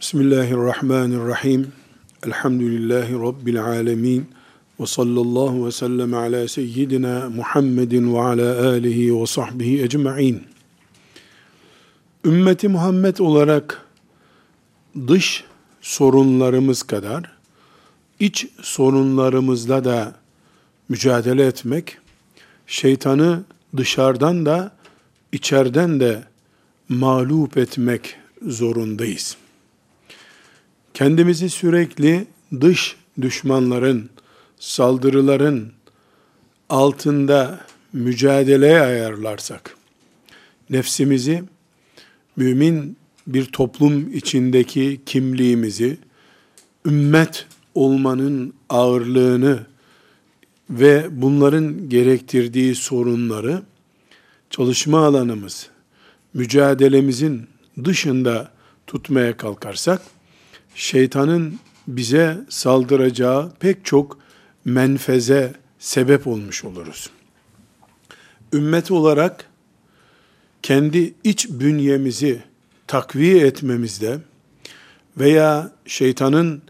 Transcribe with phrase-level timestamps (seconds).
[0.00, 1.72] Bismillahirrahmanirrahim.
[2.26, 4.28] Elhamdülillahi Rabbil alemin.
[4.80, 10.42] Ve sallallahu ve sellem ala seyyidina Muhammedin ve ala alihi ve sahbihi ecma'in.
[12.24, 13.86] Ümmeti Muhammed olarak
[15.08, 15.44] dış
[15.80, 17.32] sorunlarımız kadar
[18.20, 20.14] iç sorunlarımızla da
[20.88, 21.98] mücadele etmek,
[22.66, 23.44] şeytanı
[23.76, 24.72] dışarıdan da
[25.32, 26.24] içeriden de
[26.88, 29.36] mağlup etmek zorundayız.
[30.98, 32.26] Kendimizi sürekli
[32.60, 34.10] dış düşmanların,
[34.58, 35.72] saldırıların
[36.68, 37.60] altında
[37.92, 39.76] mücadeleye ayarlarsak,
[40.70, 41.44] nefsimizi,
[42.36, 42.96] mümin
[43.26, 45.98] bir toplum içindeki kimliğimizi,
[46.86, 49.66] ümmet olmanın ağırlığını
[50.70, 53.62] ve bunların gerektirdiği sorunları
[54.50, 55.70] çalışma alanımız,
[56.34, 57.46] mücadelemizin
[57.84, 58.52] dışında
[58.86, 60.02] tutmaya kalkarsak,
[60.78, 64.18] şeytanın bize saldıracağı pek çok
[64.64, 67.10] menfeze sebep olmuş oluruz.
[68.52, 69.46] Ümmet olarak
[70.62, 72.42] kendi iç bünyemizi
[72.86, 74.18] takviye etmemizde
[75.16, 76.62] veya şeytanın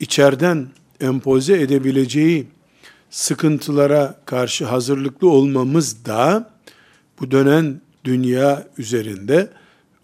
[0.00, 0.68] içeriden
[1.00, 2.46] empoze edebileceği
[3.10, 6.50] sıkıntılara karşı hazırlıklı olmamız da
[7.20, 9.48] bu dönen dünya üzerinde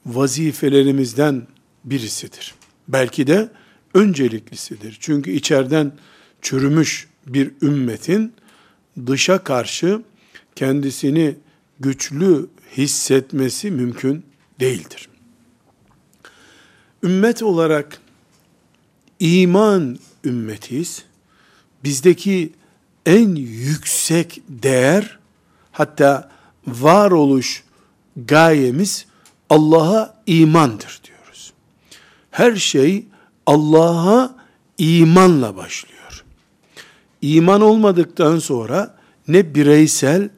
[0.07, 1.47] vazifelerimizden
[1.85, 2.55] birisidir.
[2.89, 3.49] Belki de
[3.95, 4.97] önceliklisidir.
[5.01, 5.93] Çünkü içeriden
[6.43, 8.33] çürümüş bir ümmetin
[9.07, 10.03] dışa karşı
[10.55, 11.37] kendisini
[11.81, 12.47] güçlü
[12.77, 14.25] hissetmesi mümkün
[14.61, 15.09] değildir.
[17.03, 18.01] Ümmet olarak
[19.21, 21.05] iman ümmetiyiz.
[21.85, 22.53] Bizdeki
[23.07, 25.19] en yüksek değer
[25.73, 26.31] hatta
[26.67, 27.65] varoluş
[28.17, 29.07] gayemiz
[29.51, 31.53] Allah'a imandır diyoruz.
[32.31, 33.07] Her şey
[33.47, 34.37] Allah'a
[34.79, 36.25] imanla başlıyor.
[37.23, 38.97] İman olmadıktan sonra
[39.29, 40.29] ne bireysel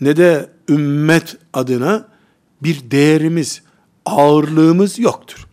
[0.00, 2.08] ne de ümmet adına
[2.62, 3.62] bir değerimiz,
[4.06, 5.46] ağırlığımız yoktur.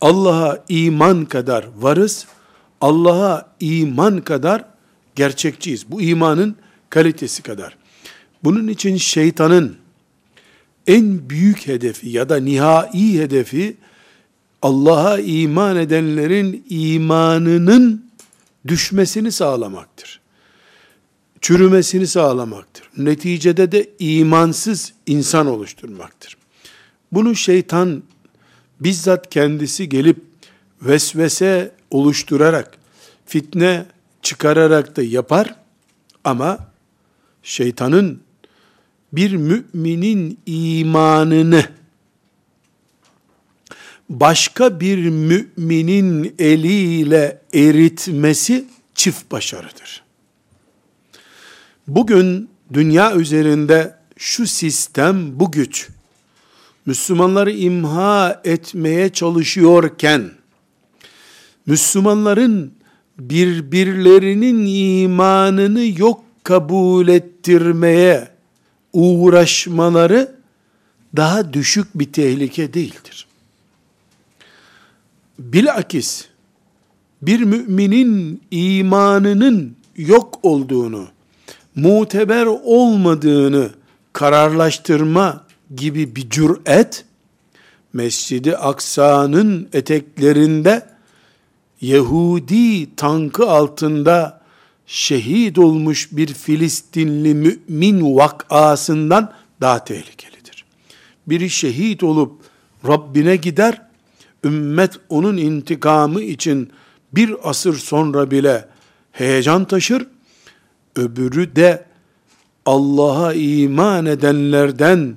[0.00, 2.26] Allah'a iman kadar varız,
[2.80, 4.64] Allah'a iman kadar
[5.14, 5.90] gerçekçiyiz.
[5.90, 6.56] Bu imanın
[6.90, 7.76] kalitesi kadar.
[8.44, 9.76] Bunun için şeytanın
[10.86, 13.76] en büyük hedefi ya da nihai hedefi
[14.62, 18.06] Allah'a iman edenlerin imanının
[18.68, 20.20] düşmesini sağlamaktır.
[21.40, 22.90] Çürümesini sağlamaktır.
[22.96, 26.36] Neticede de imansız insan oluşturmaktır.
[27.12, 28.02] Bunu şeytan
[28.80, 30.16] bizzat kendisi gelip
[30.82, 32.78] vesvese oluşturarak,
[33.26, 33.86] fitne
[34.22, 35.54] çıkararak da yapar
[36.24, 36.58] ama
[37.42, 38.20] şeytanın
[39.12, 41.64] bir müminin imanını
[44.08, 50.02] başka bir müminin eliyle eritmesi çift başarıdır.
[51.88, 55.88] Bugün dünya üzerinde şu sistem, bu güç,
[56.86, 60.30] Müslümanları imha etmeye çalışıyorken,
[61.66, 62.72] Müslümanların
[63.18, 68.28] birbirlerinin imanını yok kabul ettirmeye
[68.92, 70.36] uğraşmaları
[71.16, 73.25] daha düşük bir tehlike değildir.
[75.38, 76.24] Bilakis
[77.22, 81.08] bir müminin imanının yok olduğunu,
[81.74, 83.70] muteber olmadığını
[84.12, 85.44] kararlaştırma
[85.76, 87.04] gibi bir cüret,
[87.92, 90.86] Mescidi Aksa'nın eteklerinde
[91.80, 94.40] Yahudi tankı altında
[94.86, 100.64] şehit olmuş bir Filistinli mümin vakasından daha tehlikelidir.
[101.26, 102.32] Biri şehit olup
[102.88, 103.85] Rabbine gider,
[104.46, 106.70] ümmet onun intikamı için
[107.12, 108.68] bir asır sonra bile
[109.12, 110.06] heyecan taşır,
[110.96, 111.84] öbürü de
[112.66, 115.16] Allah'a iman edenlerden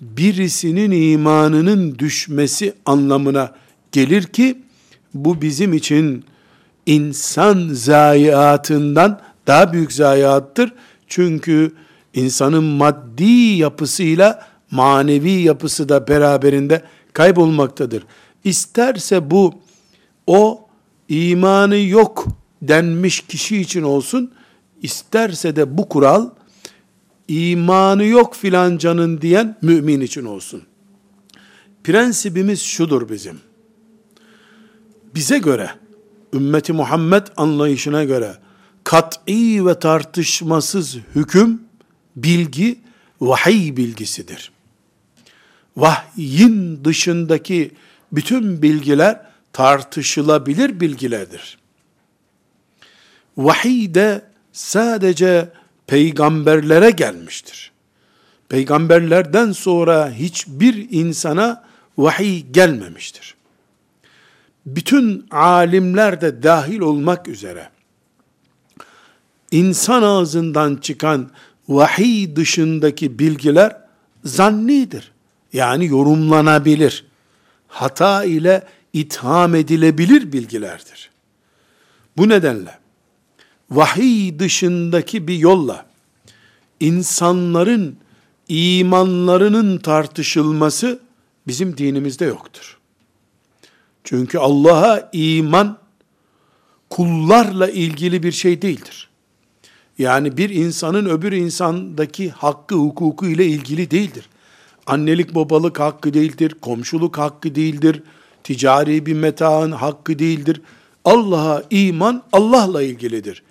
[0.00, 3.54] birisinin imanının düşmesi anlamına
[3.92, 4.58] gelir ki,
[5.14, 6.24] bu bizim için
[6.86, 10.72] insan zayiatından daha büyük zayiattır.
[11.08, 11.72] Çünkü
[12.14, 16.82] insanın maddi yapısıyla manevi yapısı da beraberinde
[17.12, 18.02] kaybolmaktadır.
[18.44, 19.54] İsterse bu
[20.26, 20.68] o
[21.08, 22.26] imanı yok
[22.62, 24.32] denmiş kişi için olsun,
[24.82, 26.30] isterse de bu kural
[27.28, 30.62] imanı yok filancanın diyen mümin için olsun.
[31.84, 33.40] Prensibimiz şudur bizim.
[35.14, 35.70] Bize göre
[36.32, 38.36] ümmeti Muhammed anlayışına göre
[38.84, 41.62] kat'i ve tartışmasız hüküm,
[42.16, 42.80] bilgi,
[43.20, 44.52] vahiy bilgisidir.
[45.76, 47.70] Vahyin dışındaki
[48.12, 49.20] bütün bilgiler
[49.52, 51.58] tartışılabilir bilgilerdir.
[53.36, 54.22] Vahiy de
[54.52, 55.48] sadece
[55.86, 57.72] peygamberlere gelmiştir.
[58.48, 61.64] Peygamberlerden sonra hiçbir insana
[61.98, 63.34] vahiy gelmemiştir.
[64.66, 67.70] Bütün alimler de dahil olmak üzere
[69.50, 71.30] insan ağzından çıkan
[71.68, 73.76] vahiy dışındaki bilgiler
[74.24, 75.12] zannidir.
[75.52, 77.04] Yani yorumlanabilir.
[77.72, 81.10] Hata ile itham edilebilir bilgilerdir.
[82.16, 82.78] Bu nedenle
[83.70, 85.86] vahiy dışındaki bir yolla
[86.80, 87.96] insanların
[88.48, 91.00] imanlarının tartışılması
[91.46, 92.78] bizim dinimizde yoktur.
[94.04, 95.78] Çünkü Allah'a iman
[96.90, 99.08] kullarla ilgili bir şey değildir.
[99.98, 104.28] Yani bir insanın öbür insandaki hakkı, hukuku ile ilgili değildir.
[104.86, 108.02] Annelik babalık hakkı değildir, komşuluk hakkı değildir,
[108.44, 110.60] ticari bir metaın hakkı değildir.
[111.04, 113.42] Allah'a iman Allah'la ilgilidir.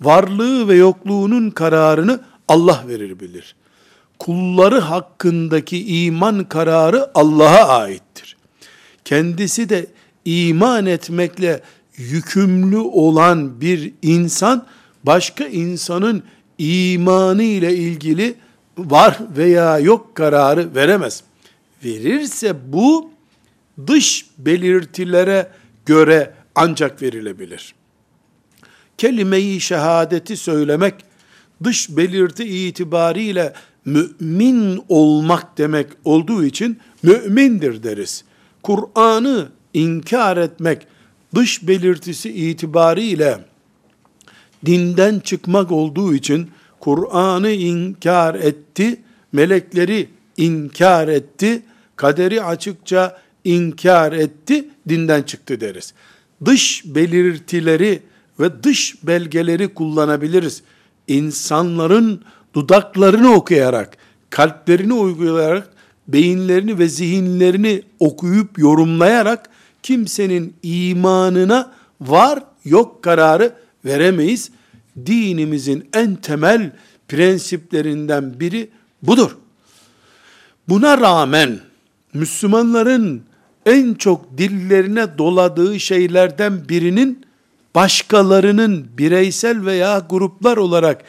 [0.00, 3.54] Varlığı ve yokluğunun kararını Allah verir bilir.
[4.18, 8.36] Kulları hakkındaki iman kararı Allah'a aittir.
[9.04, 9.86] Kendisi de
[10.24, 11.60] iman etmekle
[11.96, 14.66] yükümlü olan bir insan
[15.04, 16.22] başka insanın
[16.58, 18.34] imanı ile ilgili
[18.78, 21.22] var veya yok kararı veremez.
[21.84, 23.10] Verirse bu
[23.86, 25.50] dış belirtilere
[25.86, 27.74] göre ancak verilebilir.
[28.98, 30.94] Kelime-i şehadeti söylemek
[31.64, 33.52] dış belirti itibariyle
[33.84, 38.24] mümin olmak demek olduğu için mümindir deriz.
[38.62, 40.86] Kur'an'ı inkar etmek
[41.34, 43.38] dış belirtisi itibariyle
[44.66, 49.00] dinden çıkmak olduğu için Kur'an'ı inkar etti,
[49.32, 51.62] melekleri inkar etti,
[51.96, 55.94] kaderi açıkça inkar etti, dinden çıktı deriz.
[56.44, 58.02] Dış belirtileri
[58.40, 60.62] ve dış belgeleri kullanabiliriz.
[61.08, 62.22] İnsanların
[62.54, 63.96] dudaklarını okuyarak,
[64.30, 65.68] kalplerini uygulayarak,
[66.08, 69.50] beyinlerini ve zihinlerini okuyup yorumlayarak
[69.82, 73.54] kimsenin imanına var yok kararı
[73.84, 74.50] veremeyiz.
[75.06, 76.72] Dinimizin en temel
[77.08, 78.70] prensiplerinden biri
[79.02, 79.36] budur.
[80.68, 81.60] Buna rağmen
[82.14, 83.22] Müslümanların
[83.66, 87.26] en çok dillerine doladığı şeylerden birinin
[87.74, 91.04] başkalarının bireysel veya gruplar olarak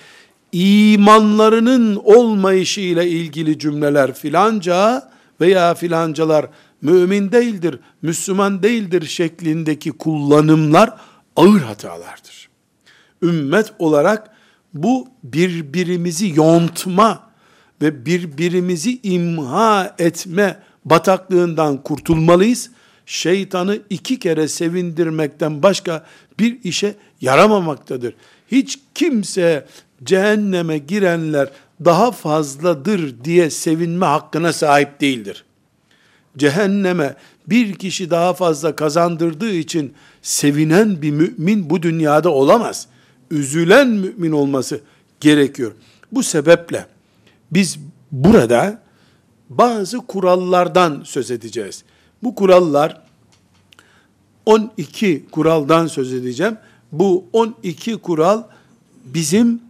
[0.51, 5.09] imanlarının olmayışı ile ilgili cümleler filanca
[5.41, 6.45] veya filancalar
[6.81, 10.93] mümin değildir, Müslüman değildir şeklindeki kullanımlar
[11.35, 12.48] ağır hatalardır.
[13.21, 14.29] Ümmet olarak
[14.73, 17.29] bu birbirimizi yontma
[17.81, 22.71] ve birbirimizi imha etme bataklığından kurtulmalıyız.
[23.05, 26.05] Şeytanı iki kere sevindirmekten başka
[26.39, 28.13] bir işe yaramamaktadır.
[28.51, 29.67] Hiç kimse
[30.03, 31.49] cehenneme girenler
[31.85, 35.45] daha fazladır diye sevinme hakkına sahip değildir.
[36.37, 37.15] Cehenneme
[37.47, 42.87] bir kişi daha fazla kazandırdığı için sevinen bir mümin bu dünyada olamaz.
[43.31, 44.81] Üzülen mümin olması
[45.19, 45.71] gerekiyor.
[46.11, 46.85] Bu sebeple
[47.51, 47.79] biz
[48.11, 48.81] burada
[49.49, 51.83] bazı kurallardan söz edeceğiz.
[52.23, 53.01] Bu kurallar
[54.45, 56.57] 12 kuraldan söz edeceğim.
[56.91, 58.43] Bu 12 kural
[59.05, 59.61] bizim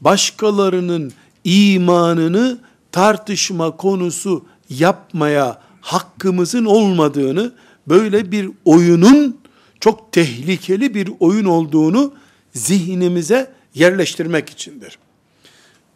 [0.00, 1.12] başkalarının
[1.44, 2.58] imanını
[2.92, 7.52] tartışma konusu yapmaya hakkımızın olmadığını,
[7.88, 9.38] böyle bir oyunun
[9.80, 12.12] çok tehlikeli bir oyun olduğunu
[12.54, 14.98] zihnimize yerleştirmek içindir.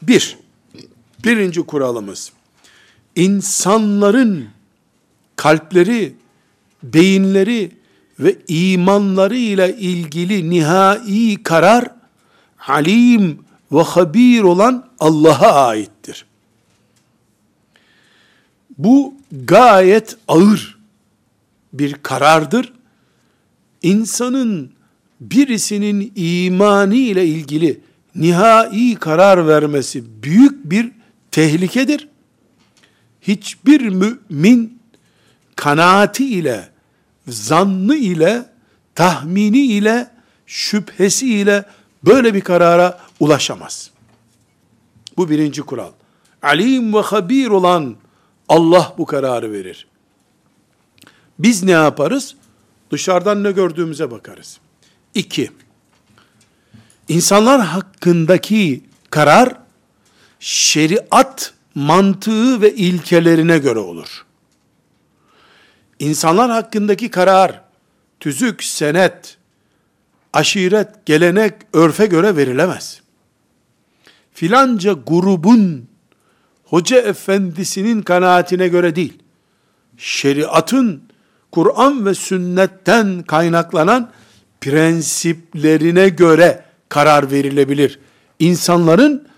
[0.03, 0.39] Bir,
[1.25, 2.33] birinci kuralımız,
[3.17, 4.49] insanların
[5.37, 6.15] kalpleri,
[6.83, 7.71] beyinleri
[8.19, 11.91] ve imanları ile ilgili nihai karar,
[12.69, 16.27] alim ve habir olan Allah'a aittir.
[18.79, 20.79] Bu gayet ağır
[21.73, 22.73] bir karardır.
[23.83, 24.73] İnsanın
[25.31, 27.81] birisinin imanı ile ilgili
[28.15, 30.91] nihai karar vermesi büyük bir
[31.31, 32.09] tehlikedir.
[33.21, 34.79] Hiçbir mümin
[35.57, 36.69] kanaati ile,
[37.29, 38.45] zannı ile,
[38.95, 40.11] tahmini ile,
[40.47, 41.65] şüphesi ile
[42.05, 43.91] böyle bir karara ulaşamaz.
[45.17, 45.93] Bu birinci kural.
[46.43, 47.97] Alim ve habir olan
[48.49, 49.87] Allah bu kararı verir.
[51.39, 52.35] Biz ne yaparız?
[52.91, 54.61] Dışarıdan ne gördüğümüze bakarız.
[55.15, 55.51] İki,
[57.09, 59.55] insanlar hakkındaki karar,
[60.41, 64.25] şeriat mantığı ve ilkelerine göre olur.
[65.99, 67.61] İnsanlar hakkındaki karar,
[68.21, 69.37] tüzük, senet,
[70.33, 73.01] aşiret, gelenek, örfe göre verilemez.
[74.35, 75.89] Filanca grubun
[76.65, 79.19] hoca efendisinin kanaatine göre değil,
[79.97, 81.03] şeriatın
[81.51, 84.11] Kur'an ve sünnetten kaynaklanan
[84.63, 87.99] prensiplerine göre karar verilebilir.
[88.39, 89.29] İnsanların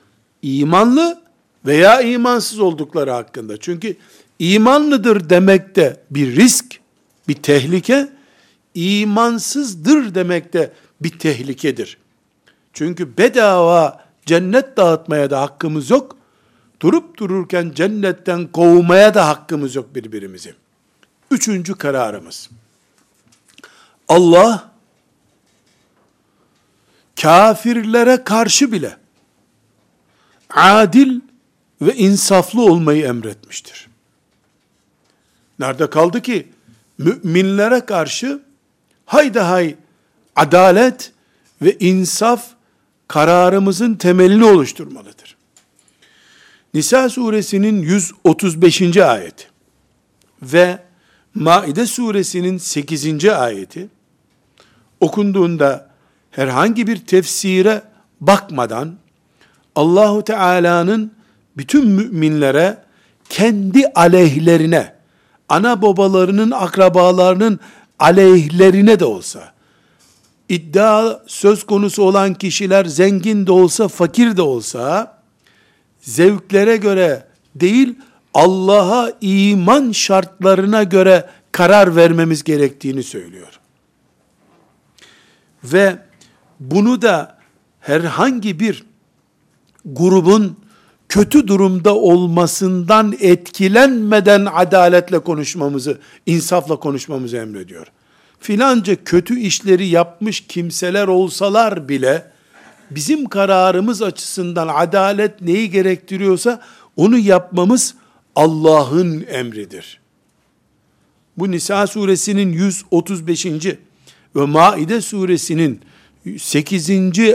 [0.43, 1.23] imanlı
[1.67, 3.61] veya imansız oldukları hakkında.
[3.61, 3.97] Çünkü
[4.39, 6.65] imanlıdır demekte bir risk,
[7.29, 8.09] bir tehlike,
[8.75, 11.99] imansızdır demekte bir tehlikedir.
[12.73, 16.17] Çünkü bedava cennet dağıtmaya da hakkımız yok.
[16.81, 20.55] Durup dururken cennetten kovmaya da hakkımız yok birbirimizi.
[21.31, 22.51] Üçüncü kararımız.
[24.09, 24.74] Allah
[27.23, 28.97] kafirlere karşı bile
[30.51, 31.21] adil
[31.81, 33.89] ve insaflı olmayı emretmiştir.
[35.59, 36.49] Nerede kaldı ki?
[36.99, 38.43] Müminlere karşı
[39.07, 39.77] hayda hay
[40.37, 41.13] adalet
[41.63, 42.47] ve insaf
[43.09, 45.37] kararımızın temelini oluşturmalıdır.
[46.75, 48.97] Nisa suresinin 135.
[48.97, 49.47] ayeti
[50.43, 50.79] ve
[51.35, 53.25] Maide suresinin 8.
[53.25, 53.89] ayeti
[55.01, 55.94] okunduğunda
[56.37, 57.83] herhangi bir tefsire
[58.21, 58.95] bakmadan
[59.77, 61.13] Allahu Teala'nın
[61.57, 62.79] bütün müminlere
[63.29, 64.95] kendi aleyhlerine
[65.49, 67.61] ana babalarının akrabalarının
[67.99, 69.53] aleyhlerine de olsa
[70.49, 75.19] iddia söz konusu olan kişiler zengin de olsa fakir de olsa
[76.01, 77.95] zevklere göre değil
[78.35, 83.61] Allah'a iman şartlarına göre karar vermemiz gerektiğini söylüyor.
[85.65, 85.99] Ve
[86.61, 87.39] bunu da
[87.81, 88.85] herhangi bir
[89.85, 90.57] grubun
[91.09, 97.87] kötü durumda olmasından etkilenmeden adaletle konuşmamızı, insafla konuşmamızı emrediyor.
[98.41, 102.31] Filanca kötü işleri yapmış kimseler olsalar bile
[102.91, 106.61] bizim kararımız açısından adalet neyi gerektiriyorsa
[106.97, 107.95] onu yapmamız
[108.37, 110.01] Allah'ın emridir.
[111.39, 113.47] Bu Nisa suresinin 135.
[114.37, 115.81] ve Maide suresinin
[116.39, 116.91] 8.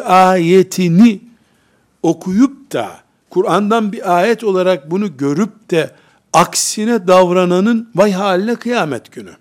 [0.05, 1.21] ayetini
[2.03, 5.91] okuyup da Kur'an'dan bir ayet olarak bunu görüp de
[6.33, 9.31] aksine davrananın vay haline kıyamet günü.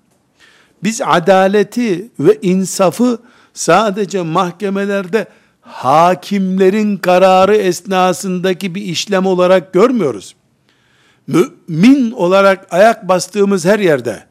[0.82, 3.18] Biz adaleti ve insafı
[3.54, 5.26] sadece mahkemelerde
[5.60, 10.34] hakimlerin kararı esnasındaki bir işlem olarak görmüyoruz
[11.28, 14.24] mümin olarak ayak bastığımız her yerde,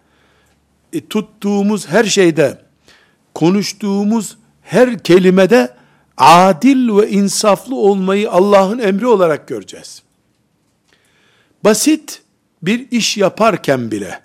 [0.94, 2.62] e, tuttuğumuz her şeyde,
[3.34, 5.74] konuştuğumuz her kelimede
[6.18, 10.04] adil ve insaflı olmayı Allah'ın emri olarak göreceğiz.
[11.64, 12.22] Basit
[12.62, 14.22] bir iş yaparken bile,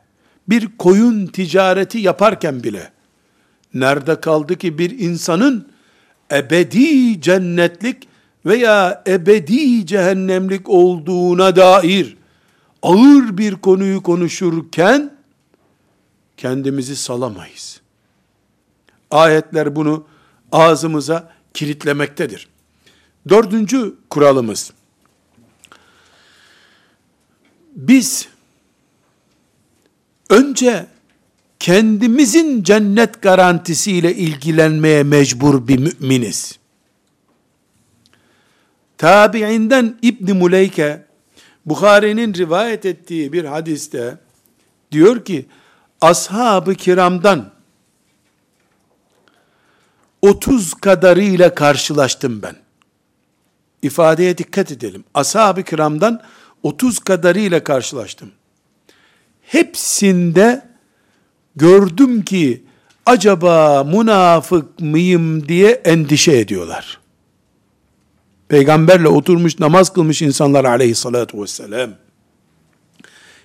[0.49, 2.93] bir koyun ticareti yaparken bile,
[3.75, 5.69] nerede kaldı ki bir insanın
[6.33, 8.09] ebedi cennetlik
[8.47, 12.17] veya ebedi cehennemlik olduğuna dair
[12.83, 15.13] ağır bir konuyu konuşurken
[16.37, 17.81] kendimizi salamayız.
[19.11, 20.12] Ayetler bunu
[20.53, 22.49] ağzımıza kilitlemektedir.
[23.29, 24.73] Dördüncü kuralımız,
[27.77, 28.29] biz
[30.31, 30.87] önce
[31.59, 36.59] kendimizin cennet garantisiyle ilgilenmeye mecbur bir müminiz.
[38.99, 41.07] Tabiinden İbn Muleyke
[41.67, 44.19] Bukhari'nin rivayet ettiği bir hadiste
[44.93, 45.47] diyor ki
[46.01, 47.51] ashab-ı kiramdan
[50.23, 52.57] 30 kadarıyla karşılaştım ben.
[53.83, 55.05] İfadeye dikkat edelim.
[55.15, 56.23] Ashab-ı kiramdan
[56.63, 58.31] 30 kadarıyla karşılaştım.
[59.43, 60.67] Hepsinde
[61.57, 62.65] gördüm ki
[63.07, 67.01] acaba münafık mıyım diye endişe ediyorlar.
[68.49, 71.91] Peygamberle oturmuş namaz kılmış insanlar aleyhissalatu vesselam.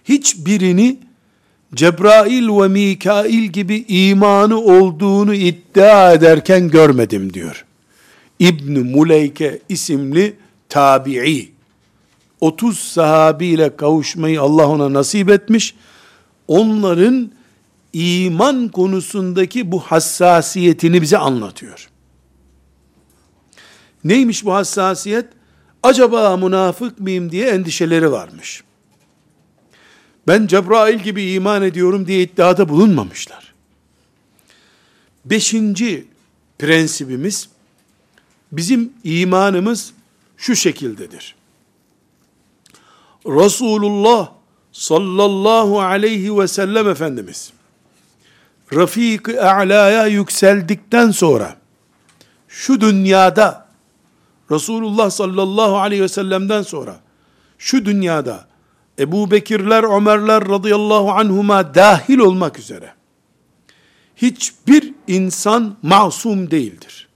[0.03, 0.99] Hiçbirini
[1.75, 7.65] Cebrail ve Mikail gibi imanı olduğunu iddia ederken görmedim diyor.
[8.39, 10.35] İbn Muleyke isimli
[10.69, 11.51] tabi'i
[12.41, 15.75] 30 sahabiyle kavuşmayı Allah ona nasip etmiş.
[16.47, 17.31] Onların
[17.93, 21.89] iman konusundaki bu hassasiyetini bize anlatıyor.
[24.03, 25.25] Neymiş bu hassasiyet?
[25.83, 28.63] Acaba münafık mıyım diye endişeleri varmış.
[30.27, 33.53] Ben Cebrail gibi iman ediyorum diye iddiada bulunmamışlar.
[35.25, 36.07] Beşinci
[36.59, 37.49] prensibimiz,
[38.51, 39.93] bizim imanımız
[40.37, 41.35] şu şekildedir.
[43.25, 44.31] Resulullah
[44.71, 47.53] sallallahu aleyhi ve sellem Efendimiz
[48.73, 51.57] Rafik-i A'la'ya yükseldikten sonra
[52.47, 53.67] şu dünyada
[54.51, 56.99] Resulullah sallallahu aleyhi ve sellem'den sonra
[57.57, 58.47] şu dünyada
[58.99, 62.93] Ebu Bekirler, Ömerler radıyallahu anhuma dahil olmak üzere
[64.15, 67.07] hiçbir insan masum değildir.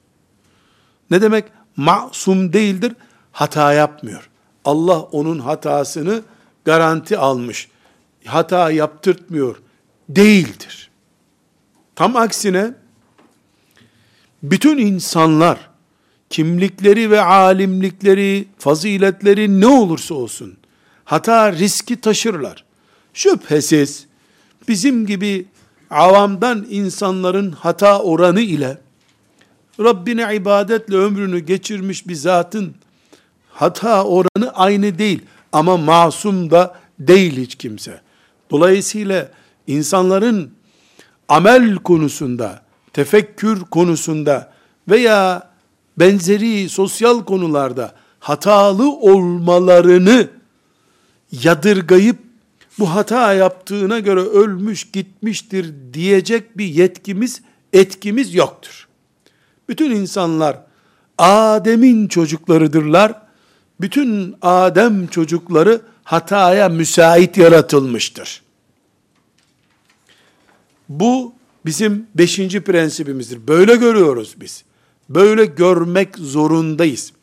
[1.12, 1.46] Ne demek
[1.76, 2.94] masum değildir?
[3.32, 4.30] Hata yapmıyor.
[4.66, 6.22] Allah onun hatasını
[6.66, 7.68] garanti almış.
[8.26, 9.62] Hata yaptırtmıyor.
[10.10, 10.90] Değildir.
[11.96, 12.74] Tam aksine
[14.44, 15.70] bütün insanlar
[16.30, 20.58] kimlikleri ve alimlikleri, faziletleri ne olursa olsun
[21.12, 22.64] hata riski taşırlar.
[23.14, 24.06] Şüphesiz
[24.68, 25.46] bizim gibi
[25.90, 28.78] avamdan insanların hata oranı ile
[29.80, 32.76] Rabbine ibadetle ömrünü geçirmiş bir zatın
[33.50, 38.02] hata oranı aynı değil ama masum da değil hiç kimse.
[38.52, 39.32] Dolayısıyla
[39.68, 40.52] insanların
[41.28, 42.62] amel konusunda,
[42.94, 44.54] tefekkür konusunda
[44.90, 45.50] veya
[45.98, 50.41] benzeri sosyal konularda hatalı olmalarını
[51.32, 52.18] yadırgayıp
[52.80, 57.42] bu hata yaptığına göre ölmüş gitmiştir diyecek bir yetkimiz,
[57.74, 58.88] etkimiz yoktur.
[59.70, 60.58] Bütün insanlar
[61.18, 63.22] Adem'in çocuklarıdırlar.
[63.82, 68.42] Bütün Adem çocukları hataya müsait yaratılmıştır.
[70.90, 71.34] Bu
[71.66, 73.48] bizim beşinci prensibimizdir.
[73.48, 74.64] Böyle görüyoruz biz.
[75.10, 77.14] Böyle görmek zorundayız.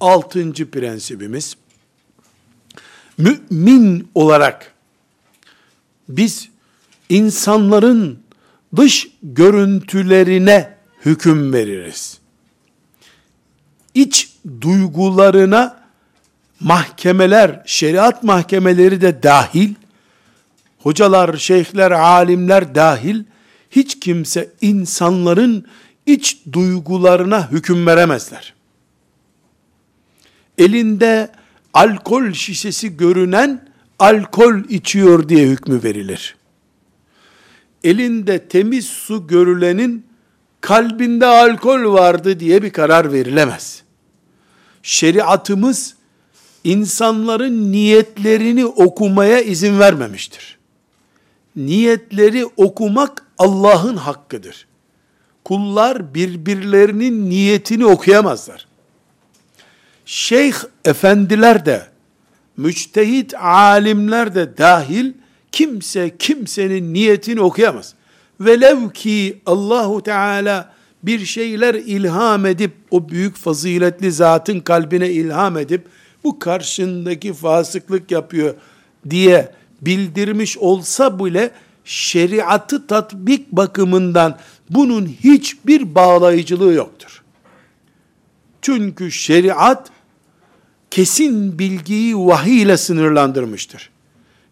[0.00, 1.56] Altıncı prensibimiz,
[3.18, 4.72] mümin olarak
[6.08, 6.48] biz
[7.08, 8.18] insanların
[8.76, 12.18] dış görüntülerine hüküm veririz.
[13.94, 15.80] İç duygularına
[16.60, 19.74] mahkemeler, şeriat mahkemeleri de dahil,
[20.78, 23.24] hocalar, şeyhler, alimler dahil,
[23.70, 25.66] hiç kimse insanların
[26.06, 28.54] iç duygularına hüküm veremezler.
[30.58, 31.30] Elinde
[31.76, 36.36] alkol şişesi görünen alkol içiyor diye hükmü verilir.
[37.84, 40.06] Elinde temiz su görülenin
[40.60, 43.82] kalbinde alkol vardı diye bir karar verilemez.
[44.82, 45.94] Şeriatımız
[46.64, 50.58] insanların niyetlerini okumaya izin vermemiştir.
[51.56, 54.66] Niyetleri okumak Allah'ın hakkıdır.
[55.44, 58.66] Kullar birbirlerinin niyetini okuyamazlar.
[60.06, 61.86] Şeyh efendiler de,
[62.56, 65.12] müçtehit alimler de dahil,
[65.52, 67.94] kimse kimsenin niyetini okuyamaz.
[68.40, 75.86] Velev ki Allahu Teala bir şeyler ilham edip, o büyük faziletli zatın kalbine ilham edip,
[76.24, 78.54] bu karşındaki fasıklık yapıyor
[79.10, 81.50] diye bildirmiş olsa bile,
[81.84, 84.38] şeriatı tatbik bakımından
[84.70, 87.22] bunun hiçbir bağlayıcılığı yoktur.
[88.62, 89.95] Çünkü şeriat
[90.96, 93.90] kesin bilgiyi vahiy ile sınırlandırmıştır.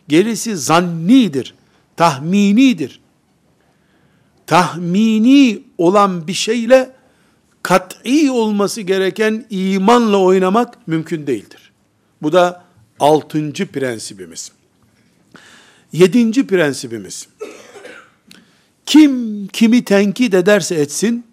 [0.09, 1.55] Gerisi zannidir,
[1.97, 3.01] tahminidir.
[4.47, 6.91] Tahmini olan bir şeyle
[7.63, 11.73] kat'i olması gereken imanla oynamak mümkün değildir.
[12.23, 12.65] Bu da
[13.01, 14.53] altıncı prensibimiz.
[15.93, 17.29] Yedinci prensibimiz.
[18.87, 21.27] Kim kimi tenkit ederse etsin,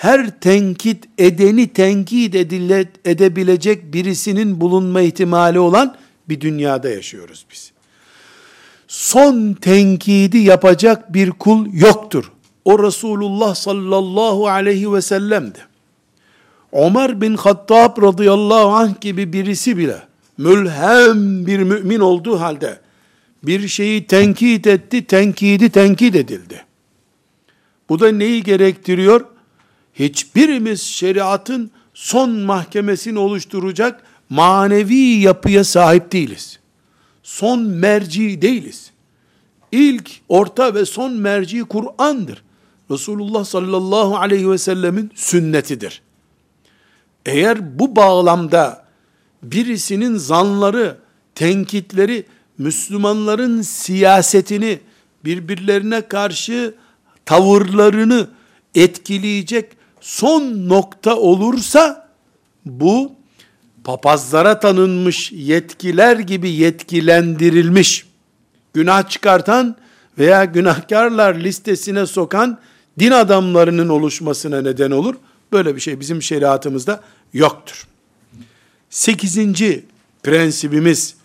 [0.00, 5.96] her tenkit edeni tenkit edile, edebilecek birisinin bulunma ihtimali olan
[6.28, 7.72] bir dünyada yaşıyoruz biz.
[8.88, 12.32] Son tenkidi yapacak bir kul yoktur.
[12.64, 15.58] O Resulullah sallallahu aleyhi ve sellem'di.
[16.72, 20.02] Ömer bin Hattab radıyallahu anh gibi birisi bile
[20.38, 22.80] mülhem bir mümin olduğu halde
[23.42, 26.64] bir şeyi tenkit etti, tenkidi tenkit edildi.
[27.88, 29.39] Bu da neyi gerektiriyor?
[29.94, 36.58] Hiçbirimiz şeriatın son mahkemesini oluşturacak manevi yapıya sahip değiliz.
[37.22, 38.90] Son merci değiliz.
[39.72, 42.42] İlk, orta ve son merci Kur'an'dır.
[42.90, 46.02] Resulullah sallallahu aleyhi ve sellemin sünnetidir.
[47.26, 48.84] Eğer bu bağlamda
[49.42, 50.98] birisinin zanları,
[51.34, 52.26] tenkitleri,
[52.58, 54.80] Müslümanların siyasetini,
[55.24, 56.74] birbirlerine karşı
[57.24, 58.28] tavırlarını
[58.74, 62.08] etkileyecek son nokta olursa
[62.66, 63.12] bu
[63.84, 68.06] papazlara tanınmış yetkiler gibi yetkilendirilmiş
[68.74, 69.76] günah çıkartan
[70.18, 72.58] veya günahkarlar listesine sokan
[72.98, 75.14] din adamlarının oluşmasına neden olur.
[75.52, 77.00] Böyle bir şey bizim şeriatımızda
[77.32, 77.86] yoktur.
[78.90, 79.84] Sekizinci
[80.22, 81.16] prensibimiz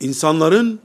[0.00, 0.80] insanların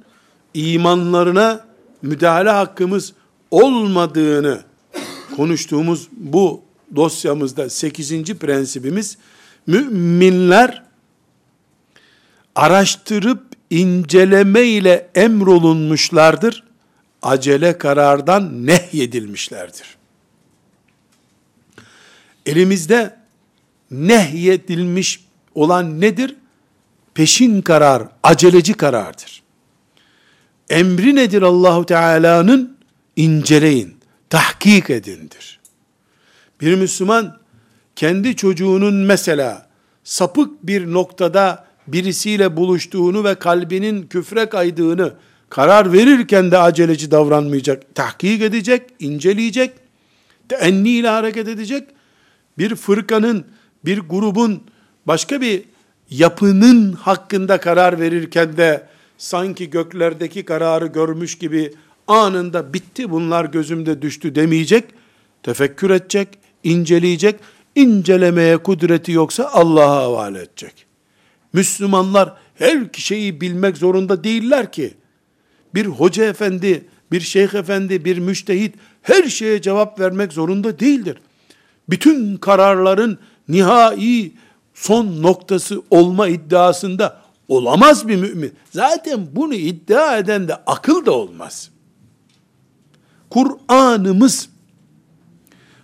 [0.54, 1.66] imanlarına
[2.02, 3.14] müdahale hakkımız
[3.52, 4.62] olmadığını
[5.36, 6.63] konuştuğumuz bu
[6.96, 8.34] dosyamızda 8.
[8.34, 9.18] prensibimiz
[9.68, 10.84] müminler
[12.56, 16.64] araştırıp inceleme ile emrolunmuşlardır.
[17.22, 19.96] Acele karardan nehyedilmişlerdir.
[22.46, 23.16] Elimizde
[23.92, 25.26] nehyedilmiş
[25.56, 26.36] olan nedir?
[27.14, 29.44] Peşin karar, aceleci karardır.
[30.70, 32.78] Emri nedir Allahu Teala'nın?
[33.16, 33.98] İnceleyin,
[34.30, 35.60] tahkik edindir.
[36.64, 37.38] Bir Müslüman
[37.96, 39.68] kendi çocuğunun mesela
[40.04, 45.14] sapık bir noktada birisiyle buluştuğunu ve kalbinin küfre kaydığını
[45.50, 47.96] karar verirken de aceleci davranmayacak.
[47.96, 49.72] Tahkik edecek, inceleyecek,
[50.50, 51.88] teenni ile hareket edecek.
[52.58, 53.46] Bir fırkanın,
[53.86, 54.64] bir grubun,
[55.08, 55.64] başka bir
[56.10, 61.74] yapının hakkında karar verirken de sanki göklerdeki kararı görmüş gibi
[62.08, 64.86] anında bitti bunlar gözümde düştü demeyecek.
[65.44, 66.28] Tefekkür edecek,
[66.64, 67.40] inceleyecek.
[67.76, 70.86] İncelemeye kudreti yoksa Allah'a havale edecek.
[71.54, 74.94] Müslümanlar her şeyi bilmek zorunda değiller ki.
[75.76, 81.18] Bir hoca efendi, bir şeyh efendi, bir müştehit her şeye cevap vermek zorunda değildir.
[81.90, 84.32] Bütün kararların nihai
[84.74, 88.54] son noktası olma iddiasında olamaz bir mümin.
[88.72, 91.70] Zaten bunu iddia eden de akıl da olmaz.
[93.30, 94.50] Kur'an'ımız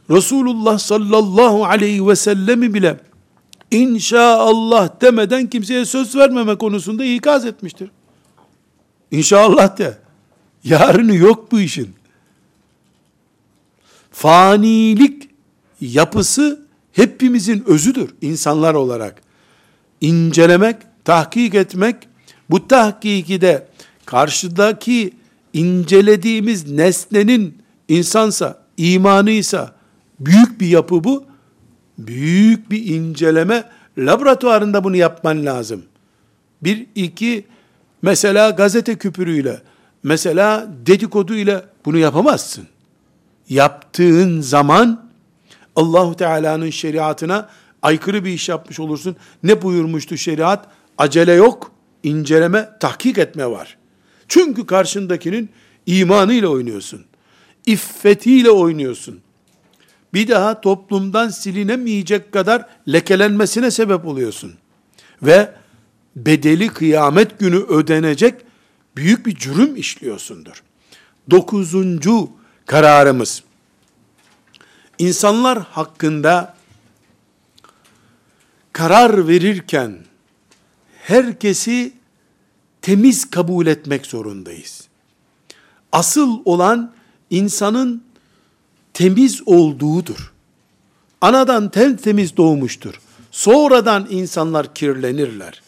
[0.09, 2.99] Resulullah sallallahu aleyhi ve sellemi bile
[3.71, 7.91] inşallah demeden kimseye söz vermeme konusunda ikaz etmiştir.
[9.11, 9.97] İnşallah de.
[10.63, 11.89] Yarını yok bu işin.
[14.11, 15.29] Fanilik
[15.81, 19.21] yapısı hepimizin özüdür insanlar olarak.
[20.01, 21.95] İncelemek, tahkik etmek,
[22.49, 23.67] bu tahkiki de
[24.05, 25.13] karşıdaki
[25.53, 29.78] incelediğimiz nesnenin insansa, imanıysa,
[30.19, 31.25] büyük bir yapı bu.
[31.97, 33.63] Büyük bir inceleme,
[33.97, 35.83] laboratuvarında bunu yapman lazım.
[36.63, 37.45] Bir, iki,
[38.01, 39.61] mesela gazete küpürüyle,
[40.03, 42.67] mesela dedikodu ile bunu yapamazsın.
[43.49, 45.09] Yaptığın zaman,
[45.75, 47.49] Allahu Teala'nın şeriatına
[47.81, 49.15] aykırı bir iş yapmış olursun.
[49.43, 50.67] Ne buyurmuştu şeriat?
[50.97, 51.71] Acele yok,
[52.03, 53.77] inceleme, tahkik etme var.
[54.27, 55.49] Çünkü karşındakinin
[55.85, 57.05] imanıyla oynuyorsun.
[57.65, 59.19] İffetiyle oynuyorsun.
[60.13, 64.53] Bir daha toplumdan silinemeyecek kadar lekelenmesine sebep oluyorsun.
[65.21, 65.53] Ve
[66.15, 68.35] bedeli kıyamet günü ödenecek
[68.95, 70.63] büyük bir cürüm işliyorsundur.
[71.31, 72.29] Dokuzuncu
[72.65, 73.43] kararımız.
[74.99, 76.55] İnsanlar hakkında
[78.73, 79.97] karar verirken
[81.01, 81.93] herkesi
[82.81, 84.87] temiz kabul etmek zorundayız.
[85.91, 86.93] Asıl olan
[87.29, 88.03] insanın
[88.99, 90.33] temiz olduğudur.
[91.21, 93.01] Anadan temiz doğmuştur.
[93.31, 95.61] Sonradan insanlar kirlenirler.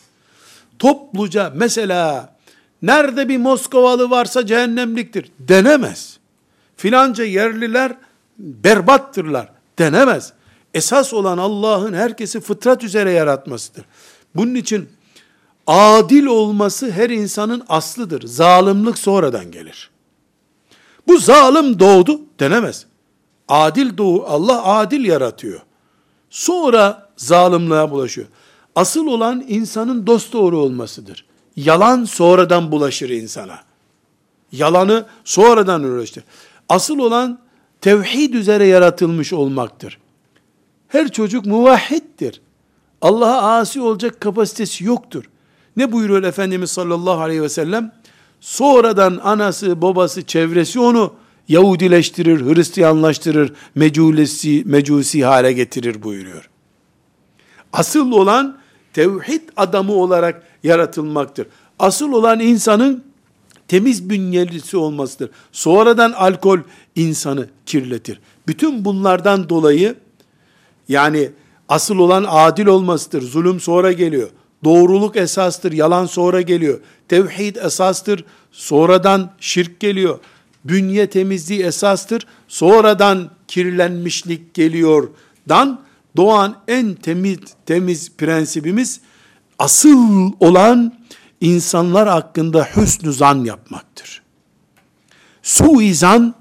[0.80, 2.36] Topluca mesela
[2.82, 6.18] nerede bir Moskovalı varsa cehennemliktir denemez.
[6.78, 7.96] Filanca yerliler
[8.38, 10.34] berbattırlar denemez.
[10.74, 13.86] Esas olan Allah'ın herkesi fıtrat üzere yaratmasıdır.
[14.36, 14.90] Bunun için
[15.68, 18.28] adil olması her insanın aslıdır.
[18.28, 19.90] Zalimlik sonradan gelir.
[21.08, 22.91] Bu zalim doğdu denemez.
[23.52, 25.62] Adil doğu, Allah adil yaratıyor.
[26.30, 28.28] Sonra zalimliğe bulaşıyor.
[28.76, 31.26] Asıl olan insanın dost doğru olmasıdır.
[31.56, 33.60] Yalan sonradan bulaşır insana.
[34.52, 36.24] Yalanı sonradan uğraştır.
[36.70, 37.40] Asıl olan
[37.82, 40.00] tevhid üzere yaratılmış olmaktır.
[40.88, 42.42] Her çocuk muvahhiddir.
[43.02, 45.24] Allah'a asi olacak kapasitesi yoktur.
[45.78, 47.92] Ne buyuruyor Efendimiz sallallahu aleyhi ve sellem?
[48.42, 51.14] Sonradan anası, babası, çevresi onu
[51.48, 56.50] Yahudileştirir, Hristiyanlaştırır, meculesi, mecusi hale getirir buyuruyor.
[57.74, 58.58] Asıl olan
[58.94, 61.48] tevhid adamı olarak yaratılmaktır.
[61.80, 63.04] Asıl olan insanın
[63.68, 65.30] temiz bünyelisi olmasıdır.
[65.52, 66.60] Sonradan alkol
[66.96, 68.20] insanı kirletir.
[68.48, 69.96] Bütün bunlardan dolayı
[70.88, 71.32] yani
[71.70, 73.22] asıl olan adil olmasıdır.
[73.22, 74.30] Zulüm sonra geliyor.
[74.64, 76.80] Doğruluk esastır, yalan sonra geliyor.
[77.08, 80.20] Tevhid esastır, sonradan şirk geliyor.
[80.66, 85.10] Bünye temizliği esastır, sonradan kirlenmişlik geliyor.
[85.50, 85.82] Dan
[86.18, 89.02] doğan en temiz temiz prensibimiz
[89.60, 90.94] asıl olan
[91.42, 94.22] insanlar hakkında hüsnü zan yapmaktır.
[95.44, 96.36] Suizan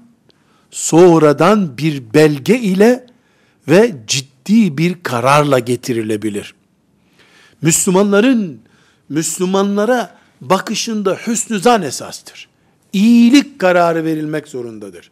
[0.71, 3.05] sonradan bir belge ile
[3.67, 6.53] ve ciddi bir kararla getirilebilir.
[7.61, 8.61] Müslümanların
[9.09, 12.50] Müslümanlara bakışında hüsnü zan esastır.
[12.93, 15.11] İyilik kararı verilmek zorundadır.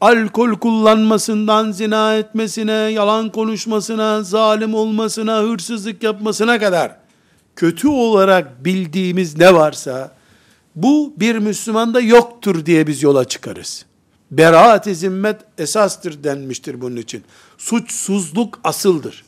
[0.00, 6.96] alkol kullanmasından zina etmesine, yalan konuşmasına, zalim olmasına, hırsızlık yapmasına kadar
[7.56, 10.16] kötü olarak bildiğimiz ne varsa
[10.76, 13.84] bu bir Müslümanda yoktur diye biz yola çıkarız.
[14.30, 17.22] Beraat-i zimmet esastır denmiştir bunun için.
[17.58, 19.24] Suçsuzluk asıldır.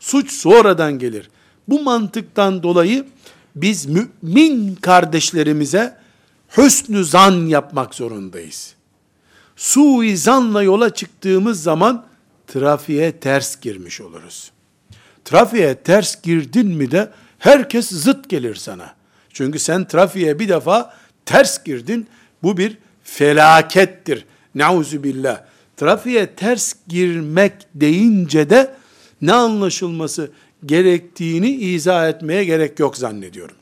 [0.00, 1.30] Suç sonradan gelir.
[1.68, 3.04] Bu mantıktan dolayı
[3.56, 6.01] biz mümin kardeşlerimize
[6.56, 8.74] hüsnü zan yapmak zorundayız.
[9.56, 12.06] Suizanla yola çıktığımız zaman
[12.46, 14.52] trafiğe ters girmiş oluruz.
[15.24, 18.94] Trafiğe ters girdin mi de herkes zıt gelir sana.
[19.32, 20.94] Çünkü sen trafiğe bir defa
[21.26, 22.06] ters girdin.
[22.42, 24.24] Bu bir felakettir.
[24.54, 25.40] Nauzu billah.
[25.76, 28.74] Trafiğe ters girmek deyince de
[29.22, 30.30] ne anlaşılması
[30.66, 33.56] gerektiğini izah etmeye gerek yok zannediyorum.